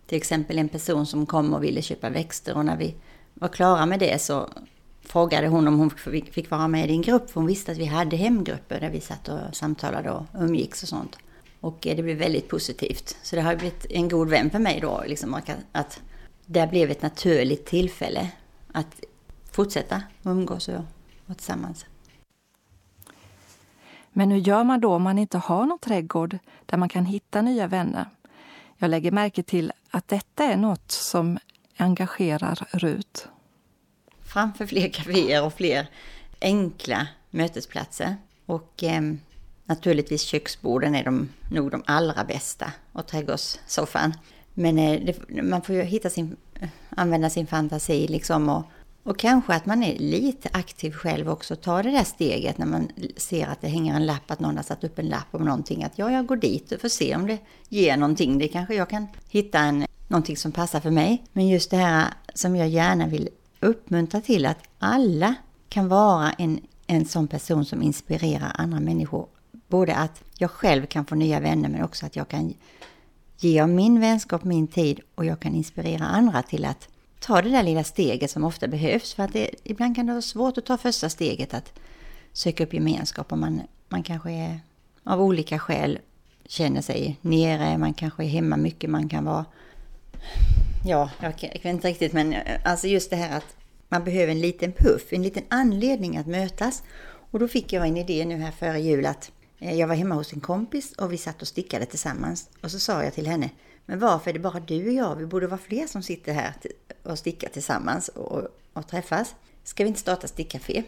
Till 0.08 0.18
exempel 0.18 0.60
en 0.60 0.70
person 0.70 1.06
som 1.06 1.26
kom 1.26 1.54
och 1.54 1.64
ville 1.64 1.82
köpa 1.82 2.10
växter 2.10 2.58
och 2.58 2.66
när 2.66 2.78
vi 2.78 2.96
var 3.34 3.48
klara 3.48 3.86
med 3.86 4.00
det 4.00 4.22
så 4.22 4.50
frågade 5.02 5.48
hon 5.48 5.68
om 5.68 5.80
hon 5.80 5.90
fick 6.32 6.52
vara 6.52 6.68
med 6.68 6.90
i 6.90 6.94
en 6.94 7.02
grupp 7.02 7.30
för 7.30 7.40
hon 7.40 7.48
visste 7.48 7.72
att 7.72 7.78
vi 7.78 7.86
hade 7.86 8.16
hemgrupper 8.16 8.80
där 8.80 8.90
vi 8.90 9.02
satt 9.02 9.28
och 9.28 9.40
samtalade 9.56 10.12
och 10.12 10.26
umgicks 10.34 10.84
och 10.84 10.90
sånt. 10.90 11.18
Och 11.60 11.88
eh, 11.88 11.96
det 11.96 12.04
blev 12.04 12.18
väldigt 12.18 12.48
positivt. 12.48 13.18
Så 13.24 13.36
det 13.36 13.42
har 13.42 13.56
blivit 13.56 13.86
en 13.90 14.10
god 14.10 14.30
vän 14.30 14.50
för 14.50 14.60
mig 14.60 14.80
då, 14.82 15.04
liksom, 15.08 15.42
att 15.72 16.02
det 16.46 16.68
blev 16.68 16.92
ett 16.92 17.02
naturligt 17.02 17.66
tillfälle 17.66 18.32
att 18.72 19.04
fortsätta 19.52 20.04
umgås 20.24 20.68
och 20.68 20.74
vara 21.26 21.36
tillsammans. 21.36 21.86
Men 24.10 24.32
hur 24.32 24.40
gör 24.40 24.64
man 24.64 24.82
då 24.82 24.94
om 24.94 25.04
man 25.04 25.18
inte 25.18 25.38
har 25.38 25.66
någon 25.66 25.80
trädgård 25.80 26.38
där 26.66 26.78
man 26.78 26.90
kan 26.90 27.06
hitta 27.06 27.42
nya 27.42 27.68
vänner? 27.68 28.06
Jag 28.78 28.90
lägger 28.90 29.12
märke 29.12 29.44
till 29.44 29.72
att 29.92 30.08
detta 30.08 30.44
är 30.44 30.58
något 30.58 30.92
som 30.92 31.40
engagerar 31.78 32.68
Rut. 32.72 33.28
Framför 34.22 34.66
fler 34.66 34.90
kaféer 34.90 35.46
och 35.46 35.54
fler 35.54 35.88
enkla 36.42 37.08
mötesplatser. 37.30 38.16
Och 38.46 38.84
eh, 38.84 39.02
Naturligtvis 39.72 40.22
köksborden 40.22 40.96
är 40.96 41.04
de 41.04 41.30
nog 41.52 41.72
de 41.72 41.84
allra 41.86 42.24
bästa 42.24 42.72
och 42.92 43.08
trädgårdssoffan. 43.08 44.14
Men 44.54 44.80
eh, 44.80 45.02
det, 45.06 45.42
man 45.44 45.62
får 45.62 45.76
ju 45.76 45.82
hitta 45.82 46.10
sin, 46.10 46.36
använda 46.90 47.30
sin 47.30 47.48
fantasi 47.48 48.08
liksom 48.08 48.50
och, 48.50 48.64
och 49.04 49.20
kanske 49.20 49.54
att 49.54 49.66
man 49.66 49.84
är 49.84 50.00
lite 50.00 50.50
aktiv 50.54 50.92
själv 50.92 51.30
också. 51.30 51.56
tar 51.56 51.84
det 51.84 51.92
där 51.92 52.04
steget 52.04 52.58
när 52.58 52.66
man 52.66 52.90
ser 53.18 53.48
att 53.48 53.62
det 53.62 53.68
hänger 53.68 53.96
en 53.96 54.06
lapp, 54.06 54.32
att 54.32 54.40
någon 54.40 54.58
har 54.58 54.64
satt 54.64 54.84
upp 54.84 55.00
en 55.00 55.06
lapp 55.06 55.28
om 55.32 55.46
någonting. 55.46 55.84
Att 55.84 55.98
ja, 55.98 56.12
jag 56.12 56.26
går 56.26 56.36
dit 56.36 56.72
och 56.72 56.82
får 56.82 56.90
se 56.90 57.16
om 57.16 57.28
det 57.28 57.38
ger 57.70 57.98
någonting. 57.98 58.38
Det 58.38 58.48
kanske 58.48 58.76
jag 58.76 58.90
kan 58.90 59.08
hitta 59.30 59.60
en, 59.60 59.86
någonting 60.08 60.38
som 60.38 60.52
passar 60.52 60.80
för 60.80 60.92
mig. 60.92 61.24
Men 61.34 61.48
just 61.48 61.72
det 61.72 61.78
här 61.78 62.08
som 62.34 62.56
jag 62.56 62.70
gärna 62.70 63.08
vill 63.08 63.30
uppmuntra 63.60 64.22
till 64.22 64.46
att 64.46 64.58
alla 64.80 65.36
kan 65.70 65.88
vara 65.88 66.32
en, 66.32 66.60
en 66.88 67.06
sån 67.06 67.28
person 67.28 67.66
som 67.66 67.82
inspirerar 67.82 68.52
andra 68.56 68.80
människor 68.80 69.28
både 69.68 69.96
att 69.96 70.24
jag 70.38 70.52
själv 70.52 70.86
kan 70.86 71.06
få 71.06 71.16
nya 71.16 71.40
vänner 71.40 71.70
men 71.70 71.84
också 71.84 72.06
att 72.06 72.16
jag 72.16 72.28
kan 72.28 72.54
ge 73.38 73.62
av 73.62 73.70
min 73.70 74.00
vänskap 74.00 74.44
min 74.44 74.68
tid 74.68 75.00
och 75.16 75.26
jag 75.26 75.40
kan 75.40 75.56
inspirera 75.56 76.06
andra 76.06 76.42
till 76.42 76.66
att 76.66 76.90
ta 77.22 77.42
det 77.42 77.50
där 77.50 77.64
lilla 77.64 77.84
steget 77.84 78.32
som 78.32 78.44
ofta 78.44 78.68
behövs. 78.68 79.14
För 79.14 79.24
att 79.24 79.34
det, 79.34 79.50
ibland 79.64 79.96
kan 79.96 80.06
det 80.06 80.12
vara 80.12 80.22
svårt 80.22 80.58
att 80.58 80.66
ta 80.66 80.78
första 80.78 81.10
steget 81.10 81.54
att 81.54 81.74
söka 82.34 82.64
upp 82.64 82.74
gemenskap 82.74 83.32
om 83.32 83.40
man, 83.40 83.62
man 83.90 84.04
kanske 84.04 84.32
är 84.32 84.60
av 85.04 85.22
olika 85.22 85.60
skäl 85.60 86.00
känner 86.46 86.82
sig 86.82 87.20
nere, 87.22 87.78
man 87.78 87.94
kanske 87.94 88.24
är 88.24 88.28
hemma 88.28 88.58
mycket, 88.58 88.90
man 88.90 89.10
kan 89.10 89.26
vara... 89.26 89.46
Ja, 90.86 91.10
jag, 91.20 91.34
jag 91.40 91.50
vet 91.50 91.66
inte 91.66 91.88
riktigt 91.88 92.14
men 92.14 92.34
eh, 92.34 92.60
alltså 92.64 92.88
just 92.88 93.10
det 93.10 93.16
här 93.16 93.38
att 93.38 93.56
man 93.90 94.04
behöver 94.04 94.32
en 94.32 94.42
liten 94.42 94.72
puff, 94.72 95.14
en 95.14 95.24
liten 95.24 95.44
anledning 95.50 96.18
att 96.18 96.28
mötas. 96.28 96.84
Och 97.32 97.40
då 97.40 97.48
fick 97.48 97.74
jag 97.74 97.88
en 97.88 97.98
idé 97.98 98.26
nu 98.26 98.38
här 98.38 98.52
före 98.52 98.80
jul 98.80 99.06
att 99.06 99.32
eh, 99.60 99.74
jag 99.74 99.88
var 99.88 99.96
hemma 99.96 100.16
hos 100.16 100.34
en 100.34 100.40
kompis 100.40 100.94
och 100.94 101.14
vi 101.14 101.18
satt 101.18 101.42
och 101.42 101.48
stickade 101.48 101.86
tillsammans. 101.86 102.50
Och 102.62 102.72
så 102.72 102.80
sa 102.80 103.04
jag 103.04 103.14
till 103.14 103.28
henne, 103.28 103.50
men 103.86 104.00
varför 104.00 104.30
är 104.30 104.34
det 104.34 104.40
bara 104.40 104.60
du 104.60 104.88
och 104.88 104.94
jag? 104.94 105.16
Vi 105.16 105.26
borde 105.26 105.48
vara 105.48 105.60
fler 105.60 105.88
som 105.88 106.04
sitter 106.04 106.34
här 106.34 106.54
och 107.04 107.20
stickar 107.20 107.50
tillsammans 107.50 108.08
och, 108.08 108.48
och 108.74 108.88
träffas. 108.88 109.36
Ska 109.64 109.84
vi 109.84 109.88
inte 109.88 110.00
starta 110.00 110.28
stickcafé? 110.28 110.84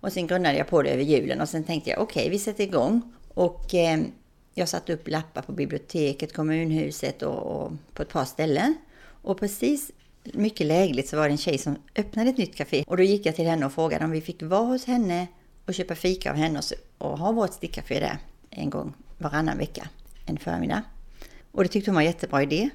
Och 0.00 0.12
sen 0.12 0.26
grundade 0.26 0.58
jag 0.58 0.68
på 0.68 0.82
det 0.82 0.90
över 0.90 1.02
julen 1.02 1.40
och 1.40 1.48
sen 1.48 1.64
tänkte 1.64 1.90
jag 1.90 2.00
okej, 2.00 2.20
okay, 2.20 2.30
vi 2.30 2.38
sätter 2.38 2.64
igång. 2.64 3.12
Och 3.34 3.74
eh, 3.74 4.00
jag 4.54 4.68
satte 4.68 4.92
upp 4.92 5.08
lappar 5.08 5.42
på 5.42 5.52
biblioteket, 5.52 6.32
kommunhuset 6.32 7.22
och, 7.22 7.36
och, 7.36 7.72
på 7.94 8.02
ett 8.02 8.08
par 8.08 8.24
ställen. 8.24 8.76
Och 9.22 9.38
precis 9.38 9.90
mycket 10.24 10.66
lägligt 10.66 11.08
så 11.08 11.16
var 11.16 11.28
det 11.28 11.34
en 11.34 11.38
tjej 11.38 11.58
som 11.58 11.76
öppnade 11.96 12.30
ett 12.30 12.38
nytt 12.38 12.56
café. 12.56 12.84
Och 12.86 12.96
då 12.96 13.02
gick 13.02 13.26
jag 13.26 13.36
till 13.36 13.46
henne 13.46 13.66
och 13.66 13.72
frågade 13.72 14.04
om 14.04 14.10
vi 14.10 14.20
fick 14.20 14.42
vara 14.42 14.64
hos 14.64 14.84
henne 14.84 15.26
och 15.66 15.74
köpa 15.74 15.94
fika 15.94 16.30
av 16.30 16.36
henne 16.36 16.60
och 16.98 17.18
ha 17.18 17.32
vårt 17.32 17.52
stickcafé 17.52 18.00
där 18.00 18.18
en 18.50 18.70
gång 18.70 18.94
varannan 19.18 19.58
vecka, 19.58 19.88
en 20.26 20.38
förmiddag. 20.38 20.82
Och 21.58 21.64
det 21.64 21.68
tyckte 21.70 21.90
hon 21.90 21.94
var 21.94 22.02
en 22.02 22.06
jättebra 22.06 22.42
idé. 22.42 22.70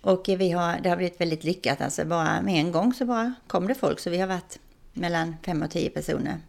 Och 0.00 0.24
vi 0.28 0.50
har, 0.50 0.80
det 0.80 0.88
har 0.88 0.96
blivit 0.96 1.20
väldigt 1.20 1.44
lyckat, 1.44 1.80
alltså 1.80 2.04
bara 2.04 2.42
med 2.42 2.54
en 2.54 2.72
gång 2.72 2.94
så 2.94 3.04
bara 3.04 3.34
kom 3.46 3.68
det 3.68 3.74
folk. 3.74 4.00
Så 4.00 4.10
vi 4.10 4.18
har 4.18 4.26
varit 4.26 4.58
mellan 4.92 5.36
fem 5.44 5.62
och 5.62 5.70
tio 5.70 5.90
personer 5.90 6.40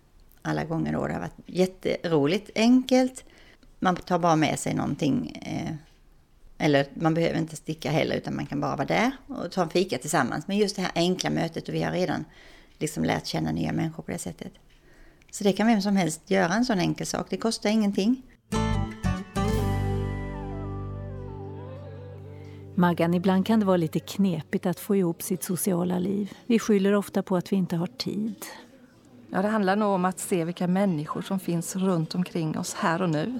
alla 0.42 0.64
gånger 0.64 0.94
då. 0.94 1.08
Det 1.08 1.14
har 1.14 1.20
varit 1.20 1.40
jätteroligt, 1.46 2.50
enkelt. 2.56 3.24
Man 3.80 3.96
tar 3.96 4.20
bara 4.20 4.36
med 4.36 4.60
sig 4.60 4.74
någonting. 4.74 5.42
Eh, 5.46 5.74
eller 6.58 6.86
man 6.94 7.14
behöver 7.14 7.38
inte 7.38 7.56
sticka 7.56 7.92
heller 7.92 8.16
utan 8.16 8.36
man 8.36 8.46
kan 8.46 8.62
bara 8.62 8.76
vara 8.76 8.88
där 8.88 9.12
och 9.28 9.52
ta 9.52 9.64
en 9.64 9.70
fika 9.70 9.98
tillsammans. 9.98 10.48
Men 10.48 10.58
just 10.58 10.76
det 10.76 10.82
här 10.82 10.92
enkla 10.96 11.30
mötet 11.30 11.68
och 11.68 11.74
vi 11.74 11.84
har 11.84 11.92
redan 11.92 12.26
liksom 12.80 13.04
lärt 13.04 13.26
känna 13.26 13.52
nya 13.52 13.72
människor 13.72 14.04
på 14.04 14.12
det 14.12 14.18
sättet. 14.18 14.54
Så 15.32 15.44
det 15.44 15.54
kan 15.54 15.68
vem 15.68 15.82
som 15.82 15.96
helst 15.96 16.22
göra 16.32 16.54
en 16.54 16.66
sån 16.66 16.80
enkel 16.80 17.08
sak. 17.08 17.28
Det 17.30 17.38
kostar 17.38 17.70
ingenting. 17.70 18.22
Maggan, 22.78 23.14
ibland 23.14 23.46
kan 23.46 23.60
det 23.60 23.66
vara 23.66 23.78
lite 23.78 24.00
knepigt 24.00 24.66
att 24.66 24.80
få 24.80 24.96
ihop 24.96 25.22
sitt 25.22 25.44
sociala 25.44 26.00
liv. 26.00 26.34
Vi 26.46 26.60
skyller 26.60 26.96
ofta 26.96 27.24
på 27.24 27.38
att 27.38 27.52
vi 27.52 27.56
inte 27.56 27.76
har 27.76 27.88
tid. 27.88 28.36
Ja, 29.32 29.42
det 29.42 29.48
handlar 29.48 29.76
nog 29.76 29.90
om 29.90 30.06
att 30.06 30.20
se 30.20 30.46
vilka 30.46 30.68
människor 30.68 31.22
som 31.22 31.40
finns 31.40 31.76
runt 31.76 32.16
omkring 32.16 32.58
oss 32.58 32.74
här 32.74 33.02
och 33.02 33.10
nu. 33.10 33.40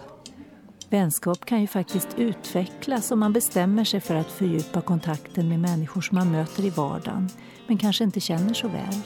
Vänskap 0.90 1.46
kan 1.46 1.62
ju 1.62 1.68
faktiskt 1.68 2.08
utvecklas 2.18 3.12
om 3.12 3.20
man 3.20 3.34
bestämmer 3.34 3.84
sig 3.84 4.00
för 4.02 4.16
att 4.16 4.32
fördjupa 4.32 4.82
kontakten 4.82 5.50
med 5.50 5.60
människor 5.60 6.02
som 6.02 6.18
man 6.18 6.32
möter 6.32 6.64
i 6.66 6.70
vardagen, 6.70 7.30
men 7.68 7.78
kanske 7.78 8.04
inte 8.04 8.20
känner 8.20 8.54
så 8.54 8.68
väl. 8.68 9.02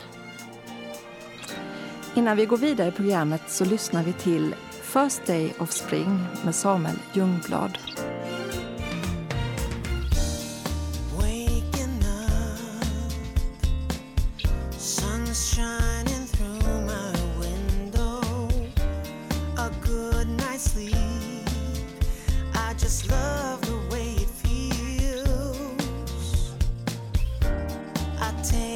Innan 2.15 2.37
vi 2.37 2.45
går 2.45 2.57
vidare 2.57 2.87
i 2.87 2.91
programmet 2.91 3.41
så 3.47 3.65
lyssnar 3.65 4.03
vi 4.03 4.13
till 4.13 4.55
First 4.81 5.25
Day 5.25 5.53
of 5.59 5.71
Spring 5.71 6.19
med 6.45 6.55
Samuel 6.55 6.95
Ljungblad. 7.13 7.77
take 28.43 28.68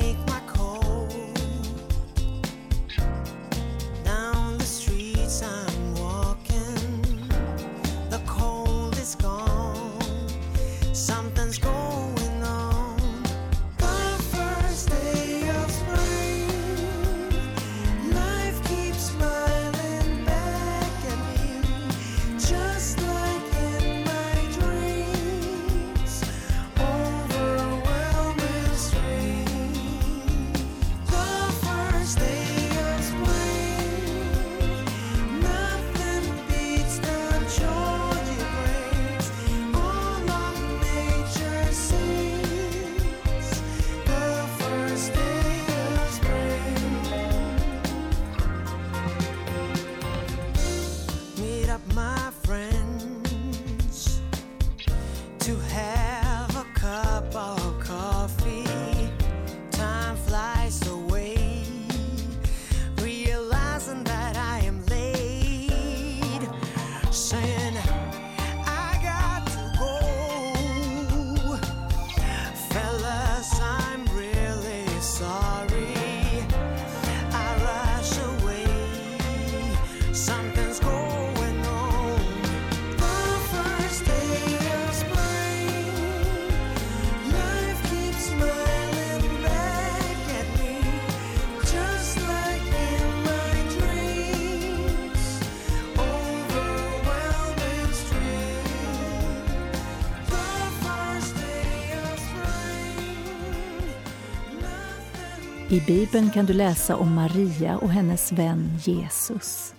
I 105.69 105.82
Bibeln 105.88 106.32
kan 106.32 106.45
du 106.45 106.54
läsa 106.54 106.95
om 106.95 107.13
Maria 107.13 107.78
och 107.78 107.89
hennes 107.89 108.32
vän 108.32 108.78
Jesus. 108.84 109.76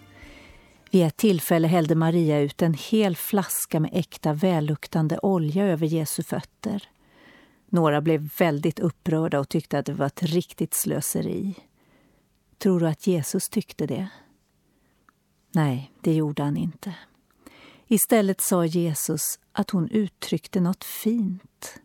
Vid 0.90 1.06
ett 1.06 1.16
tillfälle 1.16 1.68
hällde 1.68 1.94
Maria 1.94 2.40
ut 2.40 2.62
en 2.62 2.74
hel 2.74 3.16
flaska 3.16 3.80
med 3.80 3.90
äkta 3.92 4.32
välluktande 4.32 5.18
olja 5.18 5.64
över 5.64 5.86
Jesu 5.86 6.22
fötter. 6.22 6.88
Några 7.68 8.00
blev 8.00 8.30
väldigt 8.38 8.78
upprörda 8.78 9.40
och 9.40 9.48
tyckte 9.48 9.78
att 9.78 9.86
det 9.86 9.92
var 9.92 10.06
ett 10.06 10.22
riktigt 10.22 10.74
slöseri. 10.74 11.54
Tror 12.58 12.80
du 12.80 12.88
att 12.88 13.06
Jesus 13.06 13.48
tyckte 13.48 13.86
det? 13.86 14.08
Nej, 15.52 15.92
det 16.00 16.14
gjorde 16.14 16.42
han 16.42 16.56
inte. 16.56 16.94
Istället 17.86 18.40
sa 18.40 18.64
Jesus 18.64 19.38
att 19.52 19.70
hon 19.70 19.88
uttryckte 19.88 20.60
något 20.60 20.84
fint. 20.84 21.80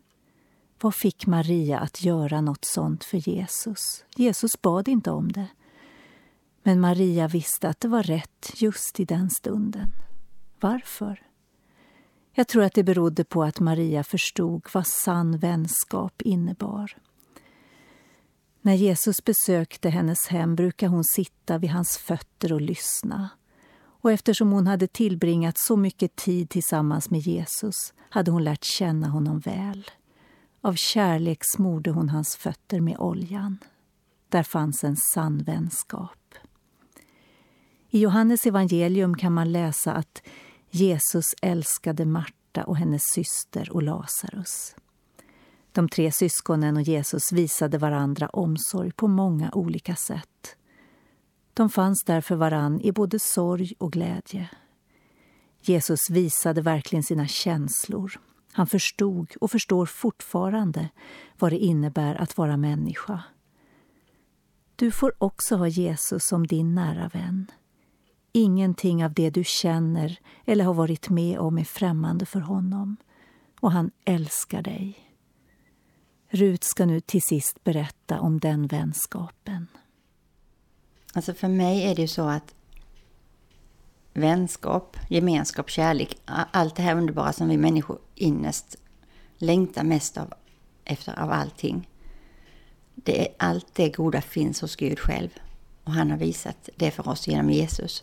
Vad 0.82 0.94
fick 0.94 1.26
Maria 1.26 1.78
att 1.78 2.04
göra 2.04 2.40
något 2.40 2.64
sånt 2.64 3.04
för 3.04 3.28
Jesus? 3.28 4.04
Jesus 4.16 4.62
bad 4.62 4.88
inte 4.88 5.10
om 5.10 5.32
det. 5.32 5.48
Men 6.62 6.80
Maria 6.80 7.28
visste 7.28 7.68
att 7.68 7.80
det 7.80 7.88
var 7.88 8.02
rätt 8.02 8.52
just 8.54 9.00
i 9.00 9.04
den 9.04 9.30
stunden. 9.30 9.92
Varför? 10.60 11.22
Jag 12.32 12.48
tror 12.48 12.62
att 12.62 12.74
det 12.74 12.82
berodde 12.82 13.24
på 13.24 13.42
att 13.42 13.60
Maria 13.60 14.04
förstod 14.04 14.66
vad 14.72 14.86
sann 14.86 15.38
vänskap 15.38 16.22
innebar. 16.22 16.96
När 18.60 18.74
Jesus 18.74 19.16
besökte 19.24 19.88
hennes 19.88 20.26
hem 20.26 20.56
brukade 20.56 20.92
hon 20.92 21.04
sitta 21.04 21.58
vid 21.58 21.70
hans 21.70 21.98
fötter 21.98 22.52
och 22.52 22.60
lyssna. 22.60 23.28
Och 24.02 24.12
eftersom 24.12 24.52
hon 24.52 24.66
hade 24.66 24.86
tillbringat 24.86 25.58
så 25.58 25.76
mycket 25.76 26.16
tid 26.16 26.50
tillsammans 26.50 27.10
med 27.10 27.20
Jesus 27.20 27.94
hade 27.98 28.30
hon 28.30 28.44
lärt 28.44 28.64
känna 28.64 29.08
honom 29.08 29.40
väl. 29.40 29.90
Av 30.62 30.74
kärlek 30.74 31.38
smorde 31.42 31.90
hon 31.90 32.08
hans 32.08 32.36
fötter 32.36 32.80
med 32.80 32.98
oljan. 32.98 33.58
Där 34.28 34.42
fanns 34.42 34.84
en 34.84 34.96
sann 35.14 35.38
vänskap. 35.38 36.34
I 37.90 37.98
Johannes 37.98 38.46
evangelium 38.46 39.16
kan 39.16 39.32
man 39.32 39.52
läsa 39.52 39.92
att 39.92 40.22
Jesus 40.70 41.24
älskade 41.42 42.04
Marta 42.04 42.64
och 42.64 42.76
hennes 42.76 43.02
syster 43.02 43.72
och 43.72 43.82
Lazarus. 43.82 44.74
De 45.72 45.88
tre 45.88 46.12
syskonen 46.12 46.76
och 46.76 46.82
Jesus 46.82 47.32
visade 47.32 47.78
varandra 47.78 48.28
omsorg 48.28 48.92
på 48.92 49.08
många 49.08 49.50
olika 49.52 49.96
sätt. 49.96 50.56
De 51.54 51.70
fanns 51.70 52.04
där 52.04 52.20
för 52.20 52.36
varann 52.36 52.80
i 52.80 52.92
både 52.92 53.18
sorg 53.18 53.72
och 53.78 53.92
glädje. 53.92 54.50
Jesus 55.60 56.10
visade 56.10 56.62
verkligen 56.62 57.02
sina 57.02 57.26
känslor. 57.26 58.20
Han 58.52 58.66
förstod 58.66 59.32
och 59.40 59.50
förstår 59.50 59.86
fortfarande 59.86 60.88
vad 61.38 61.52
det 61.52 61.58
innebär 61.58 62.14
att 62.14 62.36
vara 62.36 62.56
människa. 62.56 63.22
Du 64.76 64.90
får 64.90 65.12
också 65.18 65.56
ha 65.56 65.68
Jesus 65.68 66.26
som 66.26 66.46
din 66.46 66.74
nära 66.74 67.08
vän. 67.08 67.46
Ingenting 68.32 69.04
av 69.04 69.12
det 69.12 69.30
du 69.30 69.44
känner 69.44 70.18
eller 70.44 70.64
har 70.64 70.74
varit 70.74 71.08
med 71.08 71.38
om 71.38 71.58
är 71.58 71.64
främmande 71.64 72.26
för 72.26 72.40
honom. 72.40 72.96
Och 73.60 73.72
han 73.72 73.90
älskar 74.04 74.62
dig. 74.62 75.10
Rut 76.28 76.64
ska 76.64 76.86
nu 76.86 77.00
till 77.00 77.22
sist 77.22 77.64
berätta 77.64 78.20
om 78.20 78.40
den 78.40 78.66
vänskapen. 78.66 79.66
Alltså 81.14 81.34
för 81.34 81.48
mig 81.48 81.82
är 81.82 81.94
det 81.94 82.02
ju 82.02 82.08
så 82.08 82.28
att 82.28 82.54
vänskap, 84.14 84.96
gemenskap, 85.08 85.70
kärlek, 85.70 86.18
allt 86.24 86.76
det 86.76 86.82
här 86.82 86.96
underbara 86.96 87.32
som 87.32 87.48
vi 87.48 87.56
människor 87.56 87.98
innerst 88.14 88.76
längtar 89.38 89.84
mest 89.84 90.18
av 90.18 90.32
efter 90.84 91.18
av 91.18 91.30
allting. 91.32 91.88
Det 92.94 93.20
är, 93.20 93.34
allt 93.36 93.74
det 93.74 93.88
goda 93.88 94.20
finns 94.20 94.60
hos 94.60 94.76
Gud 94.76 94.98
själv 94.98 95.28
och 95.84 95.92
han 95.92 96.10
har 96.10 96.18
visat 96.18 96.68
det 96.76 96.90
för 96.90 97.08
oss 97.08 97.28
genom 97.28 97.50
Jesus. 97.50 98.02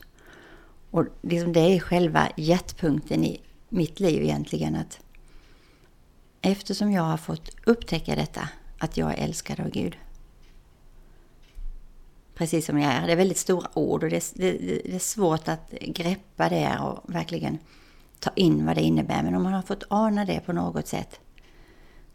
Och 0.91 1.06
liksom 1.22 1.54
det 1.54 1.60
är 1.60 1.80
själva 1.80 2.30
hjärtpunkten 2.38 3.24
i 3.24 3.41
mitt 3.70 4.00
liv 4.00 4.24
egentligen 4.24 4.76
att 4.76 5.00
eftersom 6.41 6.91
jag 6.91 7.04
har 7.04 7.17
fått 7.17 7.50
upptäcka 7.65 8.15
detta, 8.15 8.50
att 8.78 8.98
jag 8.98 9.13
är 9.13 9.24
älskad 9.24 9.60
av 9.60 9.70
Gud. 9.70 9.98
Precis 12.38 12.65
som 12.65 12.80
jag 12.80 12.93
är. 12.93 13.08
Det 13.08 13.12
är 13.12 13.17
väldigt 13.17 13.38
stora 13.38 13.67
ord 13.73 14.04
och 14.04 14.10
det, 14.10 14.32
det, 14.36 14.52
det 14.52 14.95
är 14.95 15.00
svårt 15.00 15.47
att 15.47 15.71
greppa 15.82 16.50
det 16.50 16.78
och 16.80 17.13
verkligen 17.15 17.58
ta 18.19 18.32
in 18.36 18.65
vad 18.65 18.76
det 18.76 18.82
innebär. 18.82 19.23
Men 19.23 19.36
om 19.36 19.43
man 19.43 19.54
har 19.54 19.62
fått 19.62 19.84
ana 19.88 20.26
det 20.26 20.39
på 20.39 20.54
något 20.54 20.88
sätt, 20.88 21.19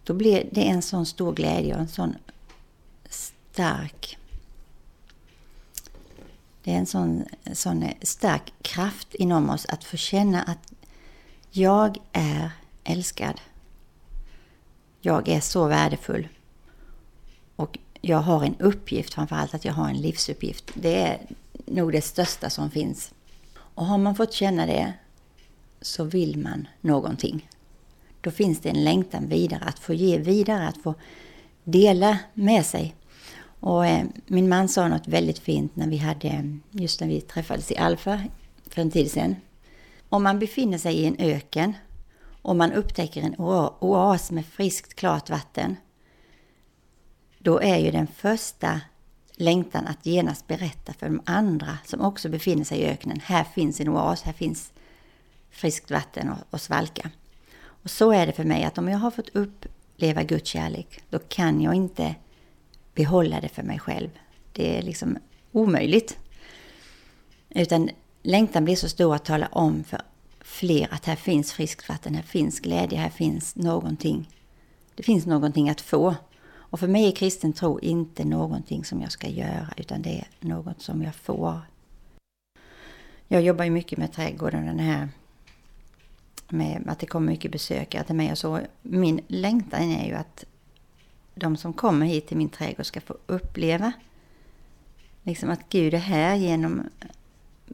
då 0.04 0.14
blir 0.14 0.48
det 0.50 0.68
en 0.68 0.82
sån 0.82 1.06
stor 1.06 1.32
glädje 1.32 1.74
och 1.74 1.80
en 1.80 1.88
sån 1.88 2.14
stark 3.08 4.18
det 6.64 6.72
är 6.72 6.78
en 6.78 6.87
sån, 6.87 7.24
sån 7.52 7.88
stark 8.02 8.52
kraft 8.62 9.14
inom 9.14 9.50
oss 9.50 9.66
att 9.66 9.85
få 9.85 9.96
känna 9.96 10.42
att 10.42 10.72
jag 11.50 11.98
är 12.12 12.50
älskad. 12.85 13.40
Jag 15.00 15.28
är 15.28 15.40
så 15.40 15.66
värdefull. 15.66 16.28
Jag 18.04 18.18
har 18.18 18.44
en 18.44 18.56
uppgift, 18.58 19.14
framförallt 19.14 19.54
att 19.54 19.64
jag 19.64 19.72
har 19.72 19.88
en 19.88 20.00
livsuppgift. 20.00 20.70
Det 20.74 21.00
är 21.00 21.20
nog 21.66 21.92
det 21.92 22.02
största 22.02 22.50
som 22.50 22.70
finns. 22.70 23.14
Och 23.54 23.86
har 23.86 23.98
man 23.98 24.14
fått 24.14 24.32
känna 24.32 24.66
det 24.66 24.92
så 25.80 26.04
vill 26.04 26.38
man 26.38 26.68
någonting. 26.80 27.48
Då 28.20 28.30
finns 28.30 28.60
det 28.60 28.68
en 28.68 28.84
längtan 28.84 29.28
vidare, 29.28 29.64
att 29.64 29.78
få 29.78 29.94
ge 29.94 30.18
vidare, 30.18 30.68
att 30.68 30.82
få 30.82 30.94
dela 31.64 32.18
med 32.34 32.66
sig. 32.66 32.94
Och 33.60 33.86
eh, 33.86 34.04
min 34.26 34.48
man 34.48 34.68
sa 34.68 34.88
något 34.88 35.08
väldigt 35.08 35.38
fint 35.38 35.76
när 35.76 35.88
vi 35.88 35.96
hade, 35.96 36.28
eh, 36.28 36.44
just 36.70 37.00
när 37.00 37.08
vi 37.08 37.20
träffades 37.20 37.72
i 37.72 37.76
Alfa 37.76 38.22
för 38.66 38.82
en 38.82 38.90
tid 38.90 39.10
sedan. 39.10 39.36
Om 40.08 40.22
man 40.22 40.38
befinner 40.38 40.78
sig 40.78 40.94
i 40.94 41.06
en 41.06 41.16
öken 41.18 41.72
och 42.42 42.56
man 42.56 42.72
upptäcker 42.72 43.22
en 43.22 43.36
oas 43.80 44.30
med 44.30 44.46
friskt 44.46 44.94
klart 44.94 45.30
vatten, 45.30 45.76
då 47.42 47.61
är 47.61 47.78
ju 47.78 47.90
den 47.90 48.07
första 48.07 48.81
längtan 49.37 49.87
att 49.87 50.07
genast 50.07 50.46
berätta 50.46 50.92
för 50.92 51.07
de 51.07 51.20
andra 51.24 51.78
som 51.85 52.00
också 52.00 52.28
befinner 52.28 52.64
sig 52.64 52.78
i 52.78 52.87
öknen. 52.87 53.20
Här 53.24 53.44
finns 53.44 53.81
en 53.81 53.88
oas, 53.88 54.22
här 54.22 54.33
finns 54.33 54.72
friskt 55.50 55.90
vatten 55.90 56.28
och, 56.28 56.37
och 56.50 56.61
svalka. 56.61 57.11
Och 57.62 57.90
så 57.90 58.12
är 58.12 58.26
det 58.26 58.33
för 58.33 58.44
mig 58.44 58.64
att 58.64 58.78
om 58.78 58.88
jag 58.88 58.98
har 58.98 59.11
fått 59.11 59.28
uppleva 59.28 60.22
Guds 60.22 60.50
kärlek, 60.50 61.02
då 61.11 61.18
kan 61.18 61.61
jag 61.61 61.74
inte 61.74 62.14
behålla 62.94 63.40
det 63.40 63.48
för 63.48 63.62
mig 63.62 63.78
själv. 63.78 64.09
Det 64.52 64.78
är 64.78 64.83
liksom 64.83 65.18
omöjligt. 65.52 66.18
Utan 67.48 67.90
längtan 68.22 68.64
blir 68.64 68.76
så 68.76 68.88
stor 68.88 69.14
att 69.14 69.24
tala 69.24 69.46
om 69.46 69.85
för 69.85 70.02
fler 70.40 70.88
att 70.90 71.07
här 71.07 71.16
finns 71.16 71.52
friskt 71.52 71.88
vatten, 71.88 72.14
här 72.14 72.22
finns 72.22 72.61
glädje, 72.61 72.98
här 72.98 73.11
finns 73.11 73.57
någonting. 73.57 74.28
Det 74.94 75.02
finns 75.02 75.26
någonting 75.26 75.70
att 75.70 75.81
få. 75.81 76.14
Och 76.72 76.80
för 76.80 76.88
mig 76.88 77.08
är 77.08 77.12
kristen 77.12 77.52
tro 77.52 77.80
inte 77.80 78.24
någonting 78.24 78.85
som 78.85 79.00
jag 79.00 79.12
ska 79.12 79.28
göra, 79.28 79.68
utan 79.76 80.02
det 80.02 80.18
är 80.18 80.26
något 80.40 80.82
som 80.82 81.02
jag 81.02 81.14
får. 81.14 81.61
Jag 83.28 83.42
jobbar 83.42 83.64
ju 83.64 83.70
mycket 83.70 83.98
med 83.98 84.12
trädgården, 84.12 84.66
den 84.66 84.78
här 84.78 85.08
med 86.48 86.85
att 86.88 86.98
det 86.98 87.06
kommer 87.06 87.32
mycket 87.32 87.52
besökare 87.52 88.04
till 88.04 88.14
mig 88.14 88.32
och 88.32 88.38
så. 88.38 88.61
Min 88.82 89.20
längtan 89.26 89.82
är 89.82 90.06
ju 90.06 90.14
att 90.14 90.44
de 91.35 91.56
som 91.56 91.72
kommer 91.72 92.06
hit 92.06 92.26
till 92.26 92.37
min 92.37 92.48
trädgård 92.48 92.87
ska 92.87 93.00
få 93.00 93.16
uppleva 93.26 93.92
liksom 95.22 95.50
att 95.50 95.68
Gud 95.68 95.94
är 95.94 95.98
här 95.98 96.37
genom 96.37 96.82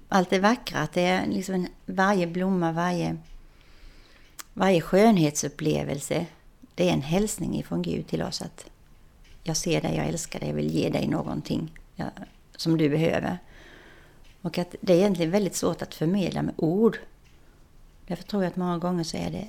allt 0.09 0.31
det 0.31 0.39
vackra. 0.39 0.79
Att 0.79 0.93
det 0.93 1.03
är 1.03 1.27
liksom 1.27 1.55
en, 1.55 1.69
varje 1.87 2.27
blomma, 2.27 2.73
varje, 2.73 3.17
varje 4.55 4.81
skönhetsupplevelse. 4.81 6.27
Det 6.75 6.89
är 6.89 6.93
en 6.93 7.03
hälsning 7.03 7.59
ifrån 7.59 7.83
Gud 7.83 8.07
till 8.07 8.23
oss 8.23 8.43
att 8.43 8.71
jag 9.49 9.57
ser 9.57 9.81
dig, 9.81 9.97
jag 9.97 10.07
älskar 10.07 10.41
dig, 10.41 10.49
jag 10.49 10.57
vill 10.57 10.75
ge 10.75 10.91
dig 10.91 11.07
någonting 11.07 11.79
ja, 11.97 12.11
som 12.57 12.79
du 12.79 12.89
behöver. 12.89 13.39
Och 14.43 14.59
att 14.59 14.75
det 14.81 14.93
är 14.93 14.97
egentligen 14.97 15.31
väldigt 15.31 15.55
svårt 15.55 15.83
att 15.83 15.95
förmedla 15.95 16.43
med 16.43 16.55
ord. 16.57 16.99
Därför 18.07 18.25
tror 18.25 18.43
jag 18.43 18.51
att 18.51 18.57
många 18.57 18.79
gånger 18.79 19.05
så 19.05 19.17
är 19.17 19.31
det 19.31 19.49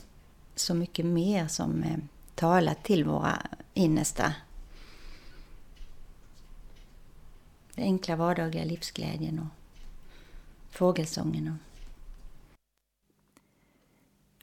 så 0.55 0.73
mycket 0.73 1.05
mer 1.05 1.47
som 1.47 1.83
eh, 1.83 1.97
talar 2.35 2.73
till 2.73 3.05
våra 3.05 3.37
innersta. 3.73 4.33
Den 7.75 7.83
enkla 7.85 8.15
vardagliga 8.15 8.63
livsglädjen 8.63 9.39
och 9.39 9.47
fågelsången. 10.69 11.47
Och... 11.47 11.55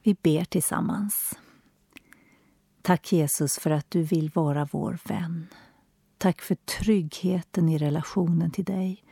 Vi 0.02 0.14
ber 0.14 0.44
tillsammans. 0.44 1.34
Tack 2.86 3.12
Jesus 3.12 3.58
för 3.58 3.70
att 3.70 3.90
du 3.90 4.02
vill 4.02 4.30
vara 4.34 4.68
vår 4.72 4.98
vän. 5.04 5.46
Tack 6.18 6.40
för 6.40 6.54
tryggheten 6.54 7.68
i 7.68 7.78
relationen 7.78 8.50
till 8.50 8.64
dig. 8.64 9.04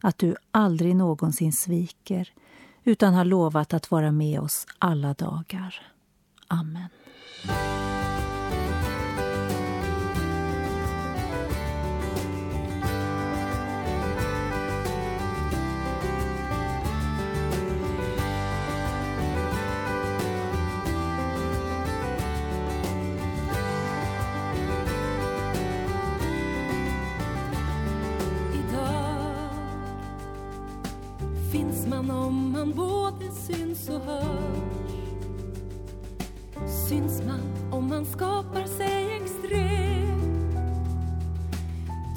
Att 0.00 0.18
du 0.18 0.36
aldrig 0.50 0.96
någonsin 0.96 1.52
sviker 1.52 2.32
utan 2.84 3.14
har 3.14 3.24
lovat 3.24 3.74
att 3.74 3.90
vara 3.90 4.12
med 4.12 4.40
oss 4.40 4.66
alla 4.78 5.14
dagar. 5.14 5.86
Amen. 6.48 6.88
Man 31.86 32.72
både 32.76 33.30
syns 33.34 33.88
och 33.88 34.00
hörs. 34.00 34.82
Syns 36.88 37.22
man 37.26 37.40
om 37.70 37.88
man 37.88 38.06
skapar 38.06 38.64
sig 38.64 39.18
extrem. 39.22 40.52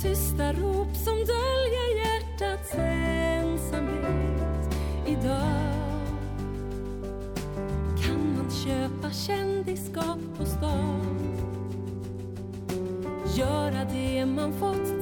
Tysta 0.02 0.54
rop 0.54 0.96
som 0.96 1.16
döljer 1.16 1.98
hjärtats 1.98 2.74
ensamhet 2.76 4.76
idag. 5.08 5.72
Kan 8.06 8.38
man 8.38 8.52
köpa 8.52 9.12
kändisskap 9.12 10.20
på 10.38 10.46
stan? 10.46 11.06
Göra 13.38 13.86
det 13.92 14.26
man 14.26 14.54
fått 14.54 14.95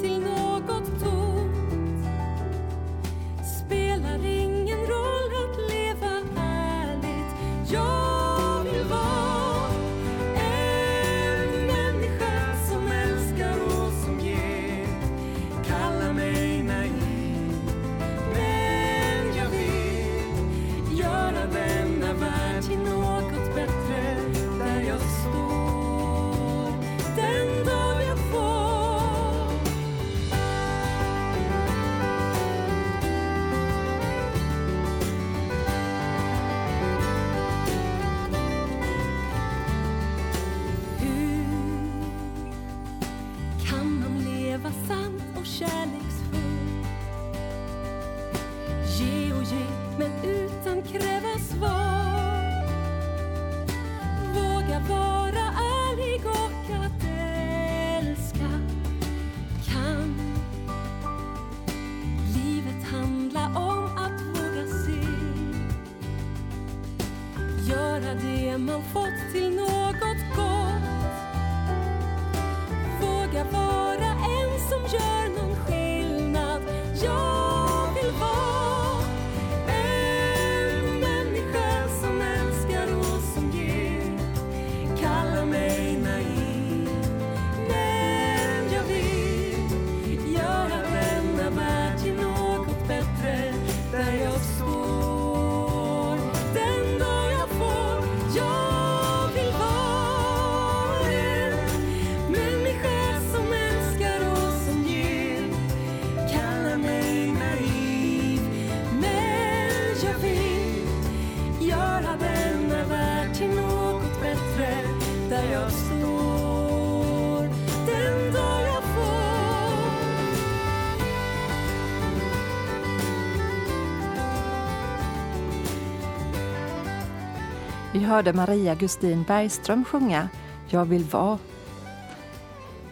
Vi 127.94 128.00
hörde 128.00 128.34
Maria 128.34 128.76
Gustin 128.76 129.24
Bergström 129.24 129.86
sjunga 129.86 130.30
Jag 130.70 130.86
vill 130.86 131.04
vara. 131.04 131.40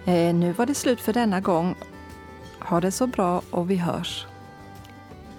Eh, 0.06 0.36
nu 0.36 0.54
var 0.54 0.66
det 0.66 0.76
slut 0.76 1.02
för 1.02 1.14
denna 1.14 1.42
gång. 1.42 1.76
Ha 2.60 2.82
det 2.82 2.92
så 2.92 3.08
bra 3.08 3.42
och 3.52 3.72
vi 3.72 3.76
hörs. 3.76 4.26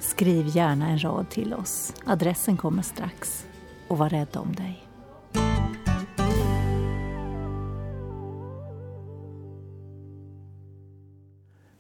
Skriv 0.00 0.56
gärna 0.56 0.88
en 0.88 1.04
rad 1.04 1.30
till 1.30 1.54
oss. 1.54 1.94
Adressen 2.06 2.56
kommer 2.56 2.82
strax. 2.82 3.46
Och 3.88 3.98
var 3.98 4.08
rädd 4.08 4.36
om 4.36 4.54
dig. 4.54 4.88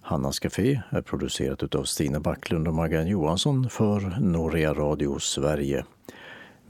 Hannas 0.00 0.38
Café 0.38 0.82
är 0.90 1.02
producerat 1.02 1.74
av 1.74 1.84
Stina 1.84 2.20
Backlund 2.20 2.68
och 2.68 2.74
Maggan 2.74 3.06
Johansson 3.06 3.70
för 3.70 4.20
Norea 4.20 4.74
Radio 4.74 5.18
Sverige 5.18 5.84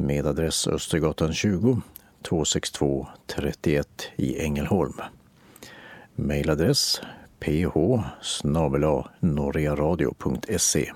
med 0.02 0.26
adress 0.26 0.66
Östergatan 0.66 1.34
20 1.34 1.80
262 2.22 3.06
31 3.26 3.88
i 4.16 4.44
Ängelholm. 4.44 5.00
Mailadress 6.14 7.00
ph 7.38 8.00
norrearadio.se 9.20 10.92